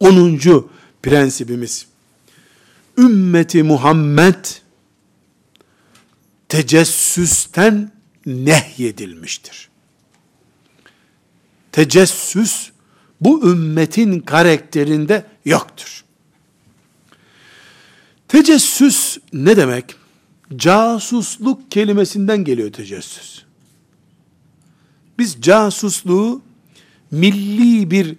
[0.00, 0.70] Onuncu
[1.02, 1.86] prensibimiz.
[2.98, 4.44] Ümmeti Muhammed
[6.48, 7.92] tecessüsten
[8.26, 9.68] nehyedilmiştir.
[11.72, 12.70] Tecessüs
[13.20, 16.04] bu ümmetin karakterinde yoktur.
[18.28, 19.96] Tecessüs ne demek?
[20.56, 23.42] Casusluk kelimesinden geliyor tecessüs.
[25.18, 26.42] Biz casusluğu
[27.10, 28.16] milli bir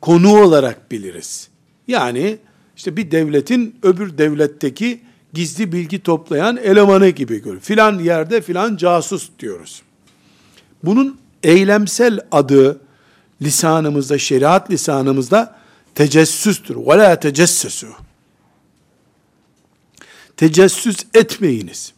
[0.00, 1.48] konu olarak biliriz.
[1.88, 2.38] Yani
[2.76, 5.00] işte bir devletin öbür devletteki
[5.32, 7.60] gizli bilgi toplayan elemanı gibi görür.
[7.60, 9.82] Filan yerde filan casus diyoruz.
[10.84, 12.80] Bunun eylemsel adı
[13.42, 15.58] lisanımızda, şeriat lisanımızda
[15.94, 16.76] tecessüstür.
[16.76, 17.88] Ve la tecessüsü.
[20.36, 21.92] Tecessüs etmeyiniz.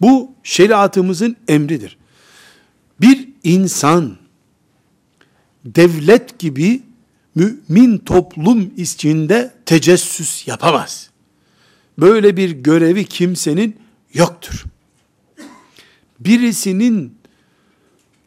[0.00, 1.98] Bu şeriatımızın emridir.
[3.00, 4.16] Bir insan
[5.64, 6.82] devlet gibi
[7.36, 11.10] mümin toplum içinde tecessüs yapamaz.
[11.98, 13.76] Böyle bir görevi kimsenin
[14.14, 14.64] yoktur.
[16.20, 17.14] Birisinin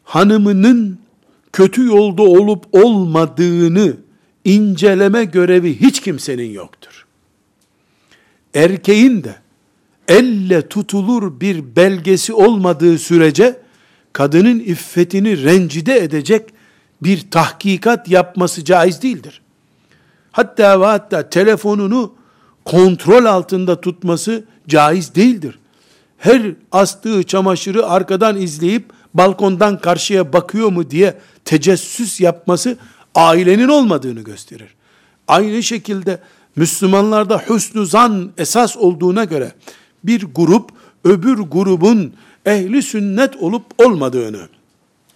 [0.04, 0.98] hanımının
[1.52, 3.96] kötü yolda olup olmadığını
[4.44, 7.06] inceleme görevi hiç kimsenin yoktur.
[8.54, 9.34] Erkeğin de
[10.08, 13.60] elle tutulur bir belgesi olmadığı sürece
[14.12, 16.50] kadının iffetini rencide edecek
[17.02, 19.40] bir tahkikat yapması caiz değildir.
[20.32, 22.12] Hatta ve hatta telefonunu
[22.64, 25.58] kontrol altında tutması caiz değildir.
[26.18, 28.84] Her astığı çamaşırı arkadan izleyip
[29.14, 32.76] balkondan karşıya bakıyor mu diye tecessüs yapması
[33.14, 34.68] ailenin olmadığını gösterir.
[35.28, 36.18] Aynı şekilde
[36.56, 39.52] Müslümanlarda hüsnü zan esas olduğuna göre
[40.04, 40.70] bir grup
[41.04, 42.12] öbür grubun
[42.46, 44.48] ehli sünnet olup olmadığını,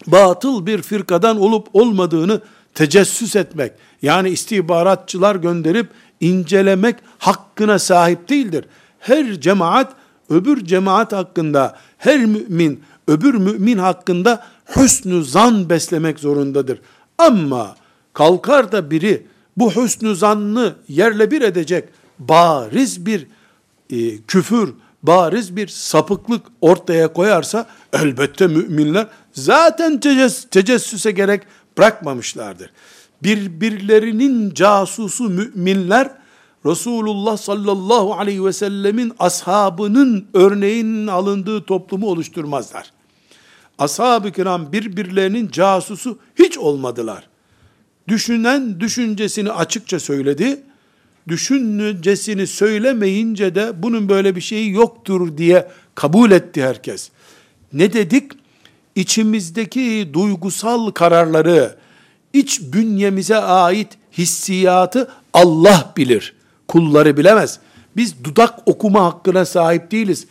[0.07, 2.41] batıl bir firkadan olup olmadığını
[2.75, 5.89] tecessüs etmek, yani istihbaratçılar gönderip
[6.21, 8.65] incelemek hakkına sahip değildir.
[8.99, 9.93] Her cemaat
[10.31, 16.81] öbür cemaat hakkında, her mümin öbür mümin hakkında hüsnü zan beslemek zorundadır.
[17.19, 17.77] Ama
[18.13, 21.89] kalkar da biri bu hüsnü zannı yerle bir edecek
[22.19, 23.27] bariz bir
[23.91, 24.75] e, küfür,
[25.07, 31.43] bariz bir sapıklık ortaya koyarsa elbette müminler zaten tecess tecessüse gerek
[31.79, 32.71] bırakmamışlardır.
[33.23, 36.11] Birbirlerinin casusu müminler
[36.67, 42.93] Resulullah sallallahu aleyhi ve sellemin ashabının örneğinin alındığı toplumu oluşturmazlar.
[43.79, 47.29] Ashab-ı kiram birbirlerinin casusu hiç olmadılar.
[48.09, 50.63] Düşünen düşüncesini açıkça söyledi.
[51.29, 57.11] Düşüncesini söylemeyince de bunun böyle bir şeyi yoktur diye kabul etti herkes.
[57.73, 58.33] Ne dedik?
[58.95, 61.77] İçimizdeki duygusal kararları,
[62.33, 66.35] iç bünyemize ait hissiyatı Allah bilir.
[66.69, 67.59] Kulları bilemez.
[67.97, 70.27] Biz dudak okuma hakkına sahip değiliz.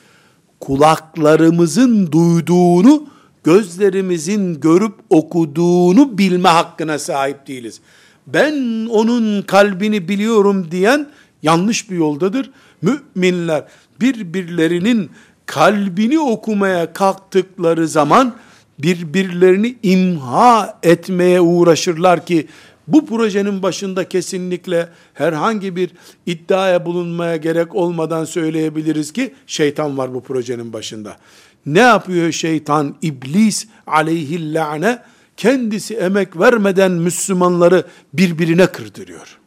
[0.59, 3.07] Kulaklarımızın duyduğunu
[3.43, 7.81] gözlerimizin görüp okuduğunu bilme hakkına sahip değiliz.
[8.27, 11.09] Ben onun kalbini biliyorum diyen
[11.41, 12.51] yanlış bir yoldadır.
[12.81, 13.65] Müminler
[14.01, 15.11] birbirlerinin
[15.45, 18.35] kalbini okumaya kalktıkları zaman
[18.79, 22.47] birbirlerini imha etmeye uğraşırlar ki
[22.87, 25.91] bu projenin başında kesinlikle herhangi bir
[26.25, 31.17] iddiaya bulunmaya gerek olmadan söyleyebiliriz ki şeytan var bu projenin başında.
[31.65, 32.95] Ne yapıyor şeytan?
[33.01, 34.99] İblis aleyhillâne
[35.37, 39.39] kendisi emek vermeden Müslümanları birbirine kırdırıyor.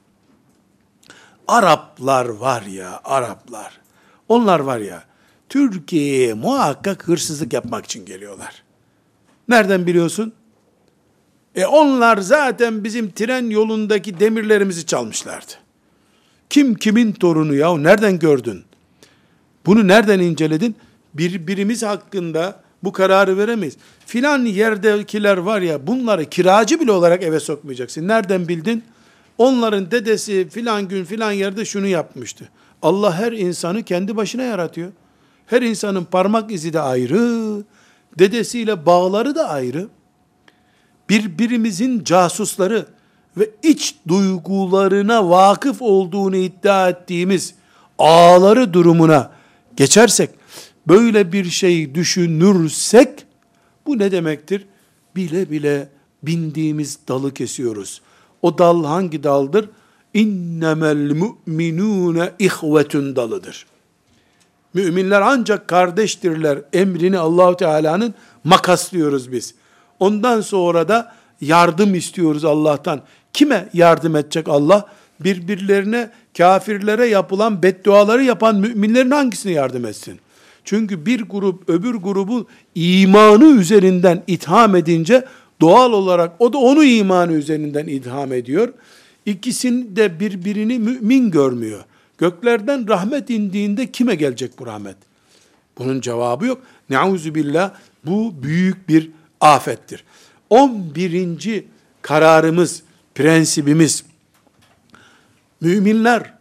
[1.48, 3.80] Araplar var ya, Araplar.
[4.28, 5.04] Onlar var ya,
[5.48, 8.62] Türkiye'ye muhakkak hırsızlık yapmak için geliyorlar.
[9.48, 10.32] Nereden biliyorsun?
[11.54, 15.52] E onlar zaten bizim tren yolundaki demirlerimizi çalmışlardı.
[16.50, 17.76] Kim kimin torunu ya?
[17.76, 18.64] Nereden gördün?
[19.66, 20.76] Bunu nereden inceledin?
[21.14, 23.76] Birbirimiz hakkında bu kararı veremeyiz.
[24.06, 28.08] Filan yerdekiler var ya bunları kiracı bile olarak eve sokmayacaksın.
[28.08, 28.84] Nereden bildin?
[29.38, 32.48] Onların dedesi filan gün filan yerde şunu yapmıştı.
[32.82, 34.92] Allah her insanı kendi başına yaratıyor.
[35.46, 37.62] Her insanın parmak izi de ayrı,
[38.18, 39.88] dedesiyle bağları da ayrı.
[41.08, 42.86] Birbirimizin casusları
[43.36, 47.54] ve iç duygularına vakıf olduğunu iddia ettiğimiz
[47.98, 49.30] ağları durumuna
[49.76, 50.30] geçersek,
[50.88, 53.26] böyle bir şey düşünürsek,
[53.86, 54.66] bu ne demektir?
[55.16, 55.88] Bile bile
[56.22, 58.02] bindiğimiz dalı kesiyoruz.
[58.42, 59.70] O dal hangi daldır?
[60.14, 63.66] İnnemel mu'minune ihvetun dalıdır.
[64.74, 69.54] Müminler ancak kardeştirler emrini Allahu Teala'nın makaslıyoruz biz.
[70.00, 73.00] Ondan sonra da yardım istiyoruz Allah'tan.
[73.32, 74.88] Kime yardım edecek Allah?
[75.20, 80.20] Birbirlerine, kafirlere yapılan bedduaları yapan müminlerin hangisine yardım etsin?
[80.66, 85.24] Çünkü bir grup öbür grubu imanı üzerinden itham edince
[85.60, 88.72] doğal olarak o da onu imanı üzerinden itham ediyor.
[89.26, 91.84] İkisini de birbirini mümin görmüyor.
[92.18, 94.96] Göklerden rahmet indiğinde kime gelecek bu rahmet?
[95.78, 96.62] Bunun cevabı yok.
[96.90, 97.70] Neuzu billah
[98.04, 100.04] bu büyük bir afettir.
[100.50, 101.64] 11.
[102.02, 102.82] kararımız,
[103.14, 104.04] prensibimiz
[105.60, 106.32] müminler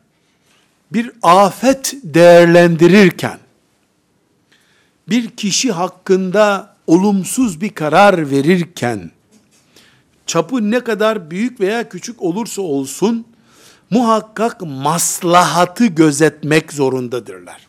[0.93, 3.44] bir afet değerlendirirken
[5.09, 9.11] bir kişi hakkında olumsuz bir karar verirken
[10.25, 13.25] çapı ne kadar büyük veya küçük olursa olsun
[13.89, 17.67] muhakkak maslahatı gözetmek zorundadırlar.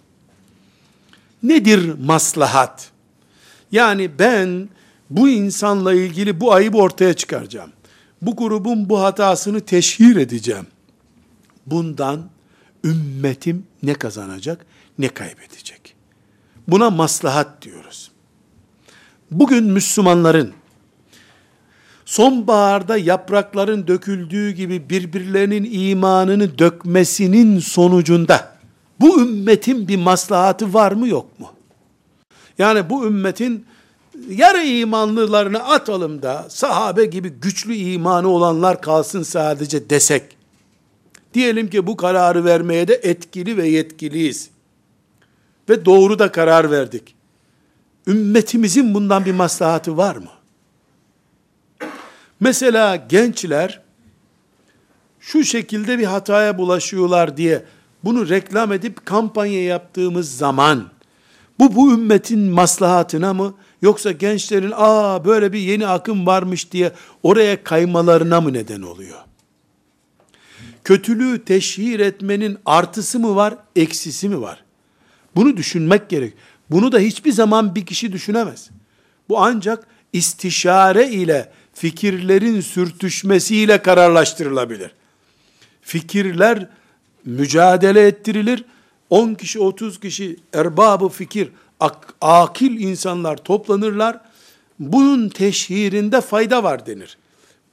[1.42, 2.90] Nedir maslahat?
[3.72, 4.68] Yani ben
[5.10, 7.70] bu insanla ilgili bu ayıbı ortaya çıkaracağım.
[8.22, 10.66] Bu grubun bu hatasını teşhir edeceğim.
[11.66, 12.30] Bundan
[12.84, 14.66] ümmetim ne kazanacak
[14.98, 15.85] ne kaybedecek.
[16.68, 18.10] Buna maslahat diyoruz.
[19.30, 20.52] Bugün Müslümanların
[22.04, 28.56] sonbaharda yaprakların döküldüğü gibi birbirlerinin imanını dökmesinin sonucunda
[29.00, 31.52] bu ümmetin bir maslahatı var mı yok mu?
[32.58, 33.66] Yani bu ümmetin
[34.28, 40.36] yarı imanlılarını atalım da sahabe gibi güçlü imanı olanlar kalsın sadece desek.
[41.34, 44.50] Diyelim ki bu kararı vermeye de etkili ve yetkiliyiz.
[45.68, 47.14] Ve doğru da karar verdik.
[48.06, 50.30] Ümmetimizin bundan bir maslahatı var mı?
[52.40, 53.82] Mesela gençler
[55.20, 57.64] şu şekilde bir hataya bulaşıyorlar diye
[58.04, 60.84] bunu reklam edip kampanya yaptığımız zaman
[61.58, 67.64] bu bu ümmetin maslahatına mı yoksa gençlerin aa böyle bir yeni akım varmış diye oraya
[67.64, 69.18] kaymalarına mı neden oluyor?
[70.84, 74.65] Kötülüğü teşhir etmenin artısı mı var, eksisi mi var?
[75.36, 76.34] Bunu düşünmek gerek.
[76.70, 78.70] Bunu da hiçbir zaman bir kişi düşünemez.
[79.28, 84.90] Bu ancak istişare ile fikirlerin sürtüşmesiyle kararlaştırılabilir.
[85.82, 86.68] Fikirler
[87.24, 88.64] mücadele ettirilir.
[89.10, 91.48] 10 kişi 30 kişi erbabı fikir
[91.80, 94.20] ak, akil insanlar toplanırlar.
[94.78, 97.18] Bunun teşhirinde fayda var denir.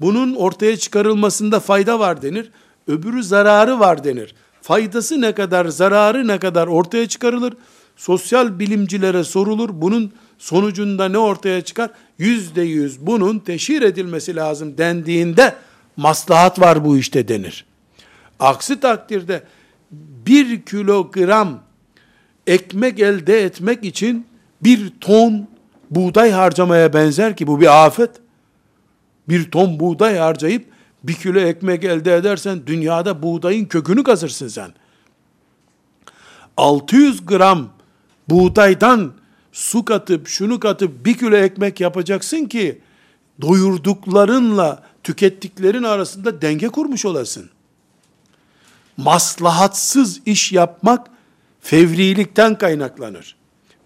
[0.02, 2.52] Bunun ortaya çıkarılmasında fayda var denir.
[2.88, 4.36] Öbürü zararı var denir.
[4.64, 7.54] Faydası ne kadar, zararı ne kadar ortaya çıkarılır.
[7.96, 9.70] Sosyal bilimcilere sorulur.
[9.74, 11.90] Bunun sonucunda ne ortaya çıkar?
[12.18, 15.56] Yüzde yüz bunun teşhir edilmesi lazım dendiğinde
[15.98, 17.66] maslahat var bu işte denir.
[18.40, 19.44] Aksi takdirde
[20.26, 21.60] bir kilogram
[22.48, 24.28] ekmek elde etmek için
[24.64, 25.48] bir ton
[25.92, 28.12] buğday harcamaya benzer ki bu bir afet.
[29.30, 30.66] Bir ton buğday harcayıp
[31.04, 34.74] bir kilo ekmek elde edersen dünyada buğdayın kökünü kazırsın sen.
[36.58, 37.70] 600 gram
[38.30, 39.14] buğdaydan
[39.52, 42.82] su katıp şunu katıp bir kilo ekmek yapacaksın ki
[43.42, 47.50] doyurduklarınla tükettiklerin arasında denge kurmuş olasın.
[48.98, 51.08] Maslahatsız iş yapmak
[51.62, 53.36] fevrilikten kaynaklanır.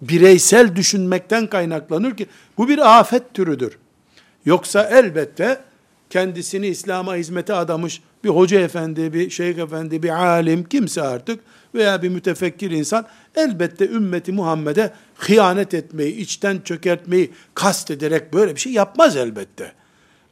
[0.02, 3.78] Bireysel düşünmekten kaynaklanır ki bu bir afet türüdür.
[4.46, 5.62] Yoksa elbette
[6.10, 11.40] kendisini İslam'a hizmete adamış bir hoca efendi, bir şeyh efendi, bir alim kimse artık
[11.76, 13.06] veya bir mütefekkir insan
[13.36, 19.72] elbette ümmeti Muhammed'e hıyanet etmeyi, içten çökertmeyi kast ederek böyle bir şey yapmaz elbette.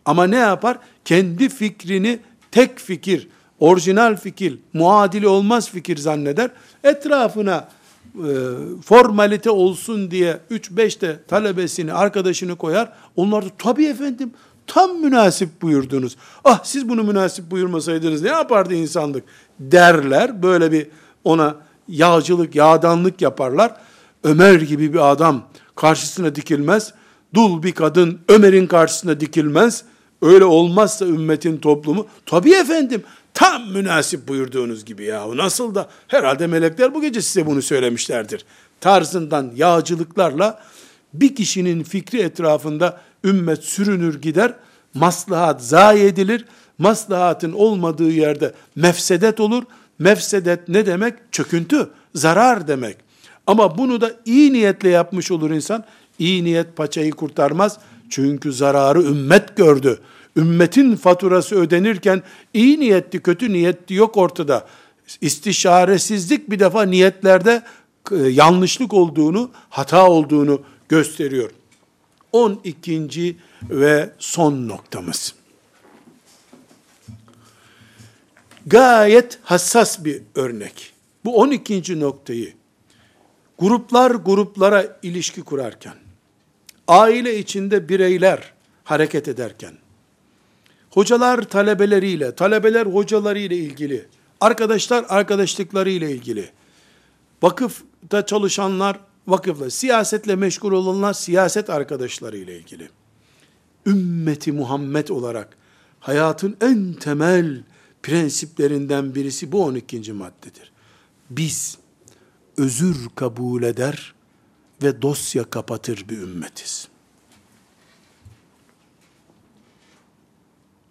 [0.05, 0.77] Ama ne yapar?
[1.05, 2.19] Kendi fikrini
[2.51, 3.27] tek fikir,
[3.59, 6.49] orijinal fikir, muadili olmaz fikir zanneder.
[6.83, 7.69] Etrafına
[8.15, 8.31] e,
[8.85, 12.93] formalite olsun diye 3-5 de talebesini, arkadaşını koyar.
[13.15, 14.31] Onlar da tabii efendim
[14.67, 16.15] tam münasip buyurdunuz.
[16.43, 19.23] Ah siz bunu münasip buyurmasaydınız ne yapardı insanlık
[19.59, 20.43] derler.
[20.43, 20.87] Böyle bir
[21.23, 21.55] ona
[21.87, 23.75] yağcılık, yağdanlık yaparlar.
[24.23, 26.93] Ömer gibi bir adam karşısına dikilmez.
[27.33, 29.83] Dul bir kadın Ömer'in karşısına dikilmez.
[30.21, 33.03] Öyle olmazsa ümmetin toplumu, tabii efendim,
[33.33, 35.37] tam münasip buyurduğunuz gibi ya.
[35.37, 38.45] Nasıl da herhalde melekler bu gece size bunu söylemişlerdir.
[38.81, 40.61] Tarzından yağcılıklarla
[41.13, 44.53] bir kişinin fikri etrafında ümmet sürünür gider,
[44.93, 46.45] maslahat zayi edilir,
[46.77, 49.63] maslahatın olmadığı yerde mefsedet olur.
[49.99, 51.13] Mefsedet ne demek?
[51.31, 52.97] Çöküntü, zarar demek.
[53.47, 55.83] Ama bunu da iyi niyetle yapmış olur insan.
[56.19, 57.77] İyi niyet paçayı kurtarmaz.
[58.09, 59.99] Çünkü zararı ümmet gördü.
[60.37, 62.23] Ümmetin faturası ödenirken
[62.53, 64.65] iyi niyetli, kötü niyetli yok ortada.
[65.21, 67.63] İstişaresizlik bir defa niyetlerde
[68.11, 71.49] e, yanlışlık olduğunu, hata olduğunu gösteriyor.
[72.35, 73.37] 12.
[73.69, 75.35] ve son noktamız.
[78.65, 80.93] Gayet hassas bir örnek.
[81.25, 81.99] Bu 12.
[81.99, 82.53] noktayı
[83.59, 85.95] gruplar gruplara ilişki kurarken,
[86.87, 89.73] aile içinde bireyler hareket ederken,
[90.89, 94.05] hocalar talebeleriyle, talebeler hocalarıyla ilgili,
[94.41, 96.49] arkadaşlar arkadaşlıklarıyla ilgili,
[97.41, 102.89] vakıfta çalışanlar vakıfla, siyasetle meşgul olanlar siyaset arkadaşlarıyla ilgili.
[103.85, 105.57] Ümmeti Muhammed olarak
[105.99, 107.63] hayatın en temel
[108.03, 110.13] prensiplerinden birisi bu 12.
[110.13, 110.71] maddedir.
[111.29, 111.77] Biz
[112.57, 114.13] özür kabul eder
[114.83, 116.87] ve dosya kapatır bir ümmetiz.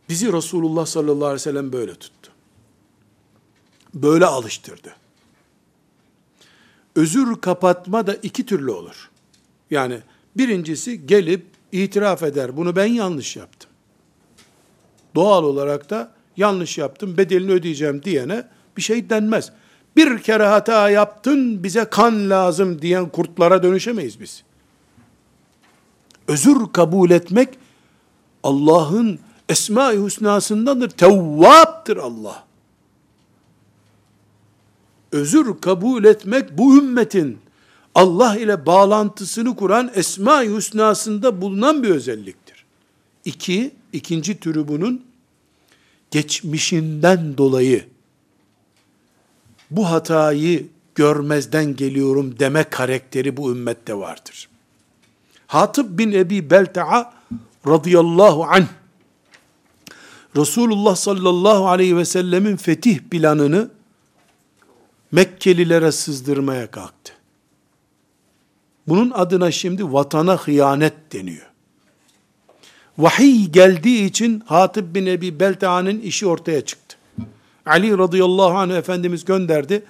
[0.09, 2.33] Bizi Resulullah sallallahu aleyhi ve sellem böyle tuttu.
[3.95, 4.97] Böyle alıştırdı.
[6.97, 9.11] Özür kapatma da iki türlü olur.
[9.71, 10.01] Yani
[10.37, 12.57] birincisi gelip itiraf eder.
[12.57, 13.71] Bunu ben yanlış yaptım.
[15.15, 19.53] Doğal olarak da yanlış yaptım, bedelini ödeyeceğim diyene bir şey denmez.
[19.97, 24.43] Bir kere hata yaptın, bize kan lazım diyen kurtlara dönüşemeyiz biz.
[26.29, 27.49] Özür kabul etmek
[28.43, 29.19] Allah'ın
[29.49, 30.91] Esma-i Hüsna'sındandır.
[30.91, 32.45] Tevvaptır Allah.
[35.15, 37.39] Özür kabul etmek bu ümmetin
[37.95, 42.65] Allah ile bağlantısını kuran Esma-i Hüsna'sında bulunan bir özelliktir.
[43.25, 45.05] İki, ikinci türü bunun
[46.11, 47.85] geçmişinden dolayı
[49.71, 54.49] bu hatayı görmezden geliyorum deme karakteri bu ümmette vardır.
[55.47, 57.15] Hatip bin Ebi Belta'a
[57.67, 58.67] radıyallahu anh
[60.37, 63.71] Resulullah sallallahu aleyhi ve sellemin fetih planını
[65.13, 67.13] Mekkelilere sızdırmaya kalktı.
[68.89, 71.51] Bunun adına şimdi vatana hıyanet deniyor.
[72.99, 76.97] Vahiy geldiği için Hatib bin Ebi Belta'nın işi ortaya çıktı.
[77.67, 79.85] Ali radıyallahu anh Efendimiz gönderdi.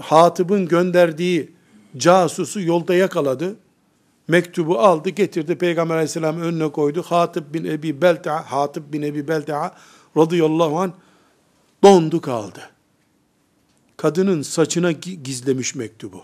[0.00, 1.52] Hatib'in gönderdiği
[1.96, 3.56] casusu yolda yakaladı.
[4.28, 7.02] Mektubu aldı, getirdi Peygamber aleyhisselam önüne koydu.
[7.02, 9.74] Hatib bin Ebi Belta'a, Hatib bin Ebi Belta'a
[10.16, 10.90] radıyallahu anh
[11.82, 12.60] dondu kaldı.
[14.02, 16.22] Kadının saçına gizlemiş mektubu.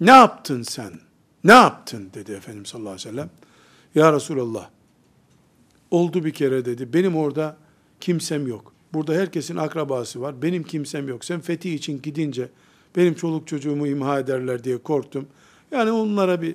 [0.00, 0.92] Ne yaptın sen?
[1.44, 3.30] Ne yaptın dedi Efendimiz sallallahu aleyhi ve sellem.
[3.94, 4.70] Ya Resulallah,
[5.90, 7.56] oldu bir kere dedi, benim orada
[8.00, 8.72] kimsem yok.
[8.92, 11.24] Burada herkesin akrabası var, benim kimsem yok.
[11.24, 12.48] Sen fethi için gidince,
[12.96, 15.26] benim çoluk çocuğumu imha ederler diye korktum.
[15.70, 16.54] Yani onlara bir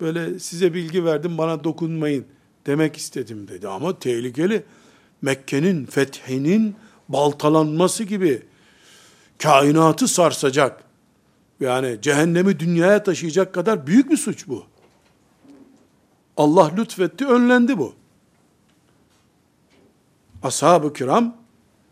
[0.00, 2.24] böyle size bilgi verdim, bana dokunmayın
[2.66, 3.68] demek istedim dedi.
[3.68, 4.64] Ama tehlikeli.
[5.22, 6.74] Mekke'nin fethinin
[7.08, 8.42] baltalanması gibi
[9.38, 10.84] kainatı sarsacak,
[11.60, 14.64] yani cehennemi dünyaya taşıyacak kadar büyük bir suç bu.
[16.36, 17.94] Allah lütfetti, önlendi bu.
[20.42, 21.36] Ashab-ı kiram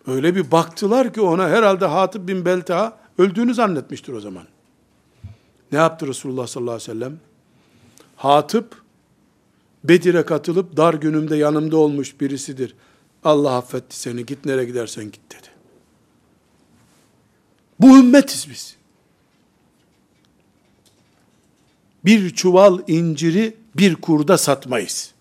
[0.07, 4.45] öyle bir baktılar ki ona herhalde Hatip bin Belta öldüğünü zannetmiştir o zaman.
[5.73, 7.21] Ne yaptı Resulullah sallallahu aleyhi ve sellem?
[8.17, 8.75] Hatip
[9.85, 12.75] Bedir'e katılıp dar günümde yanımda olmuş birisidir.
[13.25, 15.50] Allah affetti seni git nereye gidersen git dedi.
[17.81, 18.77] Bu ümmetiz biz.
[22.05, 25.13] Bir çuval inciri bir kurda satmayız.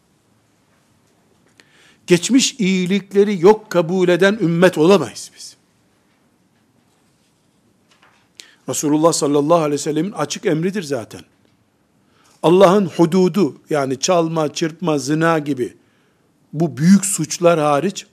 [2.07, 5.55] Geçmiş iyilikleri yok kabul eden ümmet olamayız biz.
[8.69, 11.21] Resulullah sallallahu aleyhi ve sellemin açık emridir zaten.
[12.43, 15.77] Allah'ın hududu yani çalma, çırpma, zina gibi
[16.53, 18.05] bu büyük suçlar hariç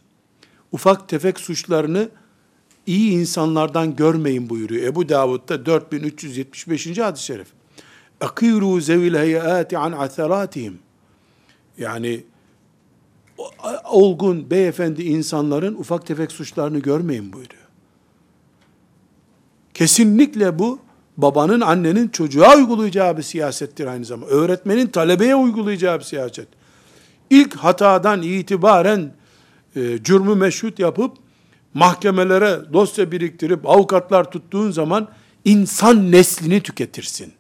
[0.73, 2.09] ufak tefek suçlarını
[2.87, 4.83] iyi insanlardan görmeyin buyuruyor.
[4.83, 6.99] Ebu Davud'da 4375.
[6.99, 7.49] hadis-i şerif.
[8.21, 10.79] Akiru zevil heyati an atheratihim.
[11.79, 12.25] Yani
[13.85, 17.63] olgun, beyefendi insanların ufak tefek suçlarını görmeyin buyuruyor.
[19.75, 20.79] Kesinlikle bu
[21.17, 24.31] babanın, annenin çocuğa uygulayacağı bir siyasettir aynı zamanda.
[24.31, 26.49] Öğretmenin talebeye uygulayacağı bir siyaset.
[27.31, 29.13] İlk hatadan itibaren
[29.77, 31.17] e, cürmü meşhut yapıp
[31.77, 35.09] mahkemelere dosya biriktirip avukatlar tuttuğun zaman
[35.45, 37.33] insan neslini tüketirsin.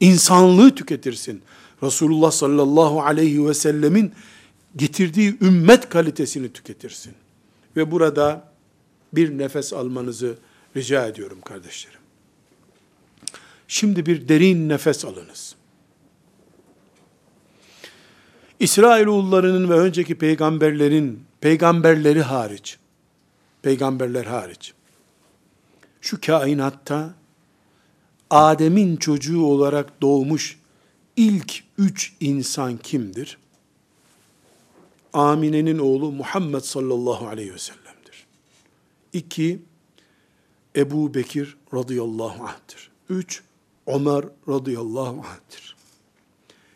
[0.00, 1.42] İnsanlığı tüketirsin.
[1.82, 4.12] Resulullah sallallahu aleyhi ve sellemin
[4.76, 7.12] getirdiği ümmet kalitesini tüketirsin.
[7.76, 8.52] Ve burada
[9.12, 10.38] bir nefes almanızı
[10.76, 12.00] rica ediyorum kardeşlerim.
[13.68, 15.54] Şimdi bir derin nefes alınız.
[18.60, 22.77] İsrailoğullarının ve önceki peygamberlerin, peygamberleri hariç,
[23.68, 24.72] peygamberler hariç,
[26.00, 27.14] şu kainatta
[28.30, 30.58] Adem'in çocuğu olarak doğmuş
[31.16, 33.38] ilk üç insan kimdir?
[35.12, 38.26] Amine'nin oğlu Muhammed sallallahu aleyhi ve sellem'dir.
[39.12, 39.62] İki,
[40.76, 42.90] Ebu Bekir radıyallahu anh'tır.
[43.08, 43.42] Üç,
[43.86, 45.76] Ömer radıyallahu anh'tır.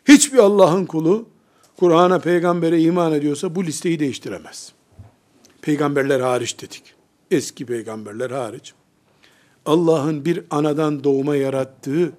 [0.08, 1.28] Hiçbir Allah'ın kulu
[1.76, 4.72] Kur'an'a, peygambere iman ediyorsa bu listeyi değiştiremez.
[5.62, 6.94] Peygamberler hariç dedik.
[7.30, 8.72] Eski peygamberler hariç.
[9.66, 12.12] Allah'ın bir anadan doğma yarattığı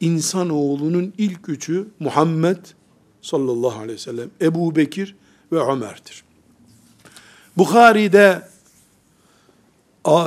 [0.00, 2.56] insanoğlunun ilk üçü Muhammed
[3.22, 5.16] sallallahu aleyhi ve sellem, Ebu Bekir
[5.52, 6.24] ve Ömer'dir.
[7.56, 8.42] Bukhari'de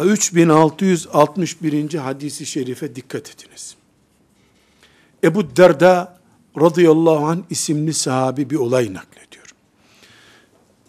[0.03, 1.93] 3661.
[1.93, 3.75] hadisi şerife dikkat ediniz.
[5.23, 6.17] Ebu Derda
[6.61, 9.22] radıyallahu anh isimli sahabi bir olay naklediyor.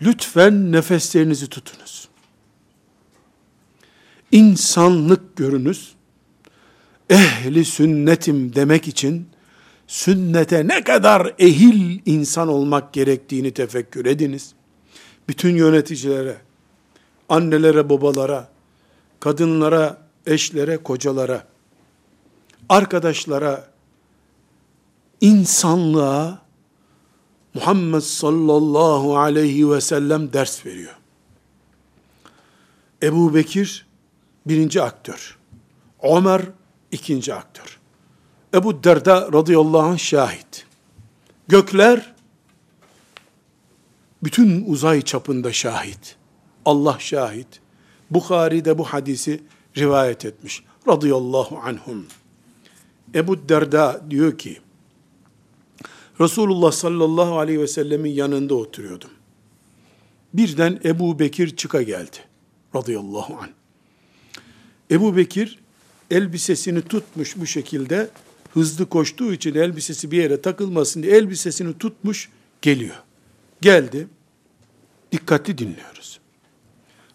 [0.02, 2.08] Lütfen nefeslerinizi tutunuz.
[4.32, 5.94] İnsanlık görünüz.
[7.10, 9.28] Ehli sünnetim demek için
[9.86, 14.54] sünnete ne kadar ehil insan olmak gerektiğini tefekkür ediniz.
[15.28, 16.36] Bütün yöneticilere,
[17.28, 18.48] annelere, babalara,
[19.20, 21.46] kadınlara, eşlere, kocalara,
[22.68, 23.68] arkadaşlara,
[25.20, 26.43] insanlığa
[27.54, 30.96] Muhammed sallallahu aleyhi ve sellem ders veriyor.
[33.02, 33.86] Ebu Bekir
[34.46, 35.38] birinci aktör.
[36.02, 36.42] Ömer
[36.90, 37.78] ikinci aktör.
[38.54, 40.66] Ebu Derda radıyallahu anh şahit.
[41.48, 42.14] Gökler
[44.24, 46.16] bütün uzay çapında şahit.
[46.64, 47.60] Allah şahit.
[48.10, 49.42] Bukhari de bu hadisi
[49.76, 50.64] rivayet etmiş.
[50.88, 52.06] Radıyallahu anhum.
[53.14, 54.60] Ebu Derda diyor ki,
[56.20, 59.10] Resulullah sallallahu aleyhi ve sellemin yanında oturuyordum.
[60.34, 62.16] Birden Ebu Bekir çıka geldi.
[62.74, 63.48] Radıyallahu anh.
[64.90, 65.58] Ebu Bekir
[66.10, 68.10] elbisesini tutmuş bu şekilde
[68.54, 72.30] hızlı koştuğu için elbisesi bir yere takılmasın diye elbisesini tutmuş
[72.62, 72.96] geliyor.
[73.60, 74.08] Geldi.
[75.12, 76.20] Dikkatli dinliyoruz.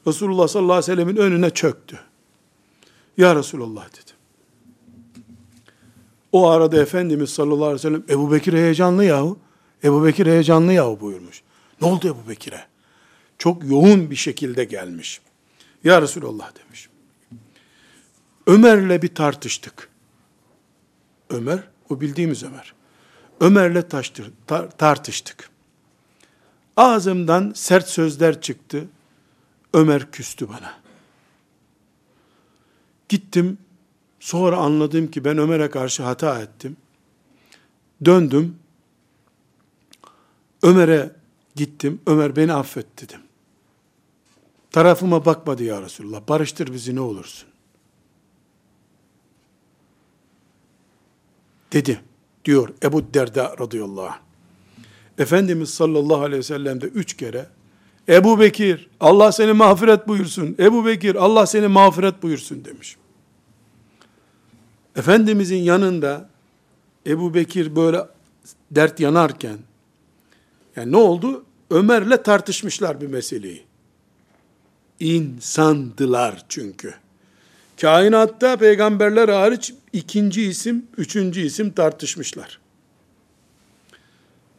[0.08, 2.00] Resulullah sallallahu aleyhi ve sellemin önüne çöktü.
[3.18, 4.19] Ya Resulullah dedi.
[6.32, 9.40] O arada Efendimiz sallallahu aleyhi ve sellem Ebu Bekir heyecanlı yahu.
[9.84, 11.42] Ebu Bekir heyecanlı yahu buyurmuş.
[11.82, 12.66] Ne oldu Ebu Bekir'e?
[13.38, 15.22] Çok yoğun bir şekilde gelmiş.
[15.84, 16.90] Ya Resulallah demiş.
[18.48, 19.90] Ömer'le bir tartıştık.
[21.30, 21.60] Ömer,
[21.90, 22.74] o bildiğimiz Ömer.
[23.40, 23.82] Ömer'le
[24.78, 25.50] tartıştık.
[26.78, 28.88] Ağzımdan sert sözler çıktı.
[29.74, 30.74] Ömer küstü bana.
[33.10, 33.58] Gittim,
[34.20, 36.78] sonra anladım ki ben Ömer'e karşı hata ettim.
[38.06, 38.56] Döndüm,
[40.64, 41.12] Ömer'e
[41.56, 43.20] gittim, Ömer beni affet dedim.
[44.72, 47.50] Tarafıma bakmadı ya Resulullah, barıştır bizi ne olursun.
[51.74, 52.02] Dedi,
[52.46, 54.20] diyor Ebu Derda radıyallahu anh.
[55.18, 57.50] Efendimiz sallallahu aleyhi ve sellem de üç kere
[58.10, 60.56] Ebu Bekir Allah seni mağfiret buyursun.
[60.60, 62.98] Ebu Bekir Allah seni mağfiret buyursun demiş.
[65.00, 66.30] Efendimizin yanında
[67.08, 68.02] Ebu Bekir böyle
[68.72, 69.58] dert yanarken
[70.76, 71.46] yani ne oldu?
[71.70, 73.64] Ömer'le tartışmışlar bir meseleyi.
[75.00, 76.94] İnsandılar çünkü.
[77.82, 82.60] Kainatta peygamberler hariç ikinci isim, üçüncü isim tartışmışlar.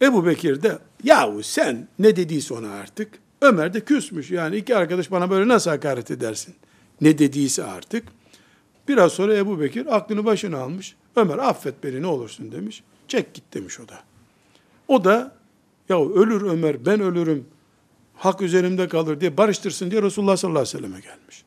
[0.02, 3.08] Ebu Bekir de yahu sen ne dediyse ona artık
[3.42, 4.30] Ömer de küsmüş.
[4.30, 6.54] Yani iki arkadaş bana böyle nasıl hakaret edersin?
[7.00, 8.04] Ne dediyse artık.
[8.90, 10.96] Biraz sonra Ebu Bekir aklını başına almış.
[11.16, 12.82] Ömer affet beni ne olursun demiş.
[13.08, 14.00] Çek git demiş o da.
[14.88, 15.36] O da
[15.88, 17.46] ya ölür Ömer ben ölürüm
[18.14, 21.44] hak üzerimde kalır diye barıştırsın diye Resulullah sallallahu aleyhi ve selleme gelmiş.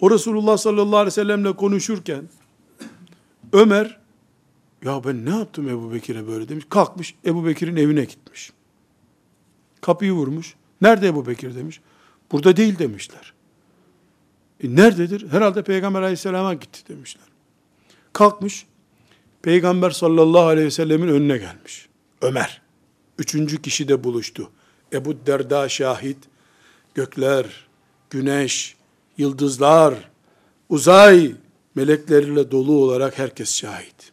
[0.00, 2.28] O Resulullah sallallahu aleyhi ve sellemle konuşurken
[3.52, 3.98] Ömer
[4.84, 6.64] ya ben ne yaptım Ebu Bekir'e böyle demiş.
[6.68, 8.52] Kalkmış Ebu Bekir'in evine gitmiş.
[9.80, 10.54] Kapıyı vurmuş.
[10.80, 11.80] Nerede Ebu Bekir demiş.
[12.32, 13.33] Burada değil demişler.
[14.62, 15.32] E nerededir?
[15.32, 17.24] Herhalde Peygamber aleyhisselama gitti demişler.
[18.12, 18.66] Kalkmış,
[19.42, 21.88] Peygamber sallallahu aleyhi ve sellemin önüne gelmiş.
[22.22, 22.62] Ömer.
[23.18, 24.50] Üçüncü kişi de buluştu.
[24.92, 26.18] Ebu Derda şahit.
[26.94, 27.66] Gökler,
[28.10, 28.76] güneş,
[29.18, 30.10] yıldızlar,
[30.68, 31.34] uzay
[31.74, 34.12] melekleriyle dolu olarak herkes şahit.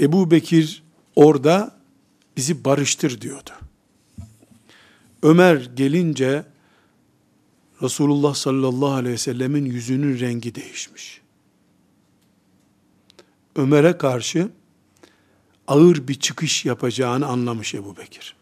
[0.00, 0.82] Ebu Bekir
[1.16, 1.76] orada
[2.36, 3.50] bizi barıştır diyordu.
[5.22, 6.44] Ömer gelince
[7.82, 11.20] Resulullah sallallahu aleyhi ve sellemin yüzünün rengi değişmiş.
[13.56, 14.48] Ömer'e karşı
[15.66, 18.36] ağır bir çıkış yapacağını anlamış Ebu Bekir.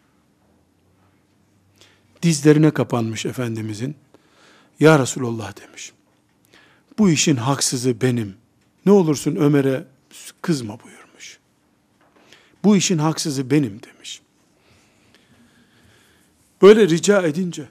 [2.23, 3.95] Dizlerine kapanmış Efendimizin.
[4.81, 5.93] Ya Resulullah demiş.
[6.99, 8.37] Bu işin haksızı benim.
[8.87, 9.85] Ne olursun Ömer'e
[10.43, 11.39] kızma buyurmuş.
[12.65, 14.23] Bu işin haksızı benim demiş.
[16.63, 17.69] Böyle rica edince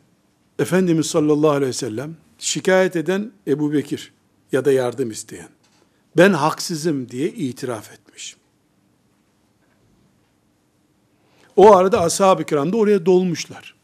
[0.60, 4.14] Efendimiz sallallahu aleyhi ve sellem şikayet eden Ebu Bekir
[4.52, 5.50] ya da yardım isteyen
[6.18, 8.36] ben haksızım diye itiraf etmiş.
[11.56, 13.76] O arada ashab-ı kiram da oraya dolmuşlar.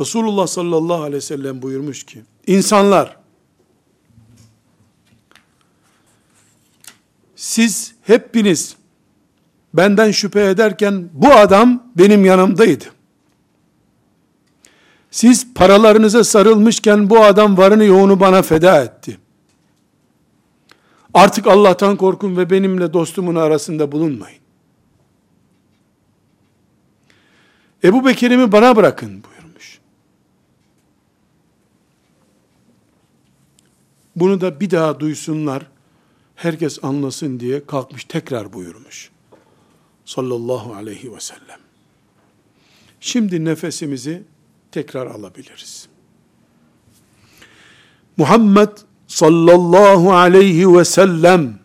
[0.00, 3.16] Resulullah sallallahu aleyhi ve sellem buyurmuş ki, insanlar,
[7.36, 8.76] siz hepiniz
[9.74, 12.95] benden şüphe ederken bu adam benim yanımdaydı.
[15.16, 19.18] Siz paralarınıza sarılmışken bu adam varını yoğunu bana feda etti.
[21.14, 24.38] Artık Allah'tan korkun ve benimle dostumun arasında bulunmayın.
[27.84, 29.78] Ebu Bekir'imi bana bırakın buyurmuş.
[34.16, 35.66] Bunu da bir daha duysunlar,
[36.34, 39.10] herkes anlasın diye kalkmış tekrar buyurmuş.
[40.04, 41.60] Sallallahu aleyhi ve sellem.
[43.00, 44.22] Şimdi nefesimizi
[44.76, 45.88] tekrar alabiliriz.
[48.16, 48.68] Muhammed
[49.06, 51.58] sallallahu aleyhi ve sellem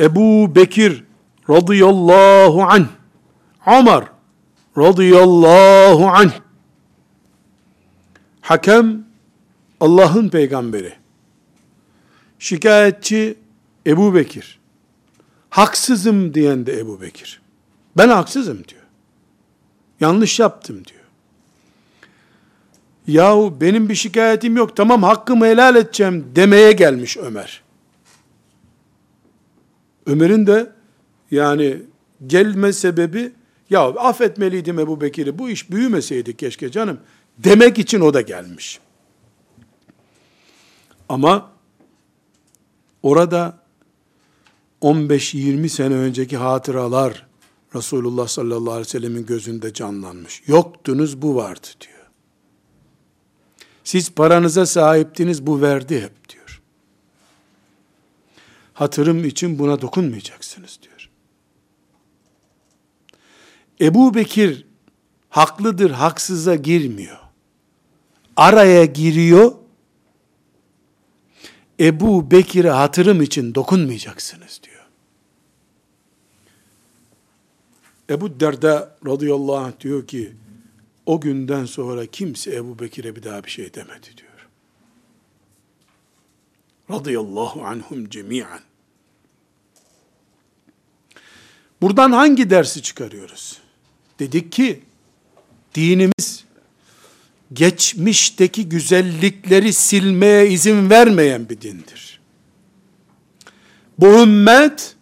[0.00, 1.04] Ebu Bekir
[1.50, 2.86] radıyallahu anh
[3.66, 4.04] Ömer
[4.78, 6.32] radıyallahu anh.
[8.40, 9.04] Hakem
[9.80, 10.92] Allah'ın peygamberi.
[12.38, 13.38] Şikayetçi
[13.86, 14.58] Ebu Bekir.
[15.50, 17.40] Haksızım diyen de Ebu Bekir.
[17.96, 18.82] Ben haksızım diyor.
[20.00, 20.95] Yanlış yaptım diyor
[23.06, 27.62] yahu benim bir şikayetim yok tamam hakkımı helal edeceğim demeye gelmiş Ömer.
[30.06, 30.72] Ömer'in de
[31.30, 31.82] yani
[32.26, 33.32] gelme sebebi
[33.70, 37.00] ya affetmeliydim Ebu Bekir'i bu iş büyümeseydi keşke canım
[37.38, 38.80] demek için o da gelmiş.
[41.08, 41.50] Ama
[43.02, 43.58] orada
[44.82, 47.26] 15-20 sene önceki hatıralar
[47.74, 50.42] Resulullah sallallahu aleyhi ve sellemin gözünde canlanmış.
[50.46, 51.95] Yoktunuz bu vardı diyor.
[53.86, 56.62] Siz paranıza sahiptiniz, bu verdi hep diyor.
[58.74, 61.10] Hatırım için buna dokunmayacaksınız diyor.
[63.80, 64.66] Ebu Bekir
[65.28, 67.18] haklıdır, haksıza girmiyor.
[68.36, 69.52] Araya giriyor.
[71.80, 74.86] Ebu Bekir'e hatırım için dokunmayacaksınız diyor.
[78.10, 80.32] Ebu Derda radıyallahu anh diyor ki,
[81.06, 84.48] o günden sonra kimse Ebu Bekir'e bir daha bir şey demedi diyor.
[86.90, 88.60] Radıyallahu anhum cemiyen.
[91.82, 93.58] Buradan hangi dersi çıkarıyoruz?
[94.18, 94.82] Dedik ki,
[95.74, 96.44] dinimiz,
[97.52, 102.20] geçmişteki güzellikleri silmeye izin vermeyen bir dindir.
[103.98, 104.96] Bu ümmet,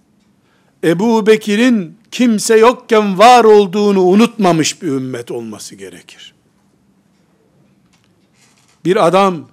[0.84, 6.34] Ebu Bekir'in kimse yokken var olduğunu unutmamış bir ümmet olması gerekir.
[8.84, 9.48] Bir adam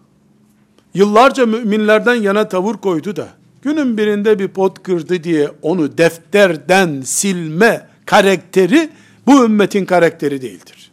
[0.93, 3.29] yıllarca müminlerden yana tavır koydu da
[3.61, 8.89] günün birinde bir pot kırdı diye onu defterden silme karakteri
[9.27, 10.91] bu ümmetin karakteri değildir.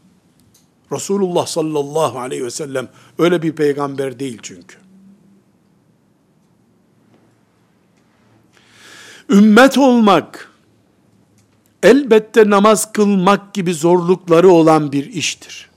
[0.92, 2.88] Resulullah sallallahu aleyhi ve sellem
[3.18, 4.76] öyle bir peygamber değil çünkü.
[9.30, 10.47] Ümmet olmak
[11.82, 15.68] elbette namaz kılmak gibi zorlukları olan bir iştir.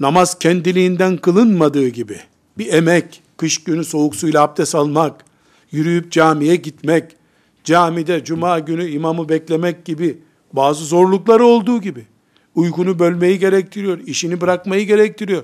[0.00, 2.20] Namaz kendiliğinden kılınmadığı gibi
[2.58, 5.24] bir emek, kış günü soğuk suyla abdest almak,
[5.72, 7.16] yürüyüp camiye gitmek,
[7.64, 10.18] camide cuma günü imamı beklemek gibi
[10.52, 12.06] bazı zorlukları olduğu gibi
[12.54, 15.42] uykunu bölmeyi gerektiriyor, işini bırakmayı gerektiriyor.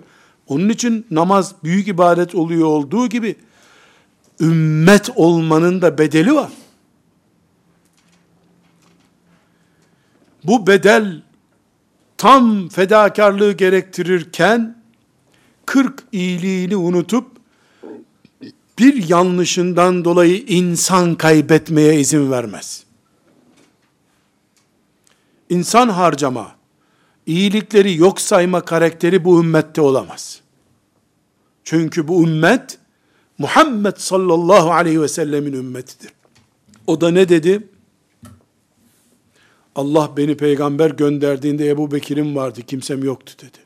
[0.48, 3.36] Onun için namaz büyük ibadet oluyor olduğu gibi
[4.40, 6.50] ümmet olmanın da bedeli var.
[10.46, 11.22] Bu bedel
[12.18, 14.76] tam fedakarlığı gerektirirken
[15.66, 17.26] 40 iyiliğini unutup
[18.78, 22.84] bir yanlışından dolayı insan kaybetmeye izin vermez.
[25.50, 26.56] İnsan harcama,
[27.26, 30.40] iyilikleri yok sayma karakteri bu ümmette olamaz.
[31.64, 32.78] Çünkü bu ümmet
[33.38, 36.10] Muhammed sallallahu aleyhi ve sellemin ümmetidir.
[36.86, 37.68] O da ne dedi?
[39.76, 43.58] Allah beni peygamber gönderdiğinde Ebu Bekir'im vardı, kimsem yoktu dedi.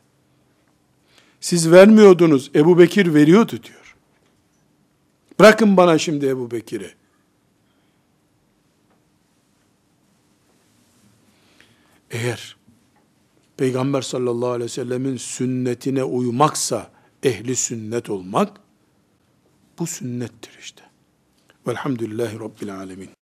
[1.41, 3.97] Siz vermiyordunuz, Ebu Bekir veriyordu diyor.
[5.41, 6.95] Bırakın bana şimdi Ebu Bekir'i.
[12.11, 12.57] Eğer
[13.57, 16.91] Peygamber sallallahu aleyhi ve sellemin sünnetine uymaksa
[17.23, 18.61] ehli sünnet olmak
[19.79, 20.83] bu sünnettir işte.
[21.67, 23.20] Velhamdülillahi Rabbil alemin.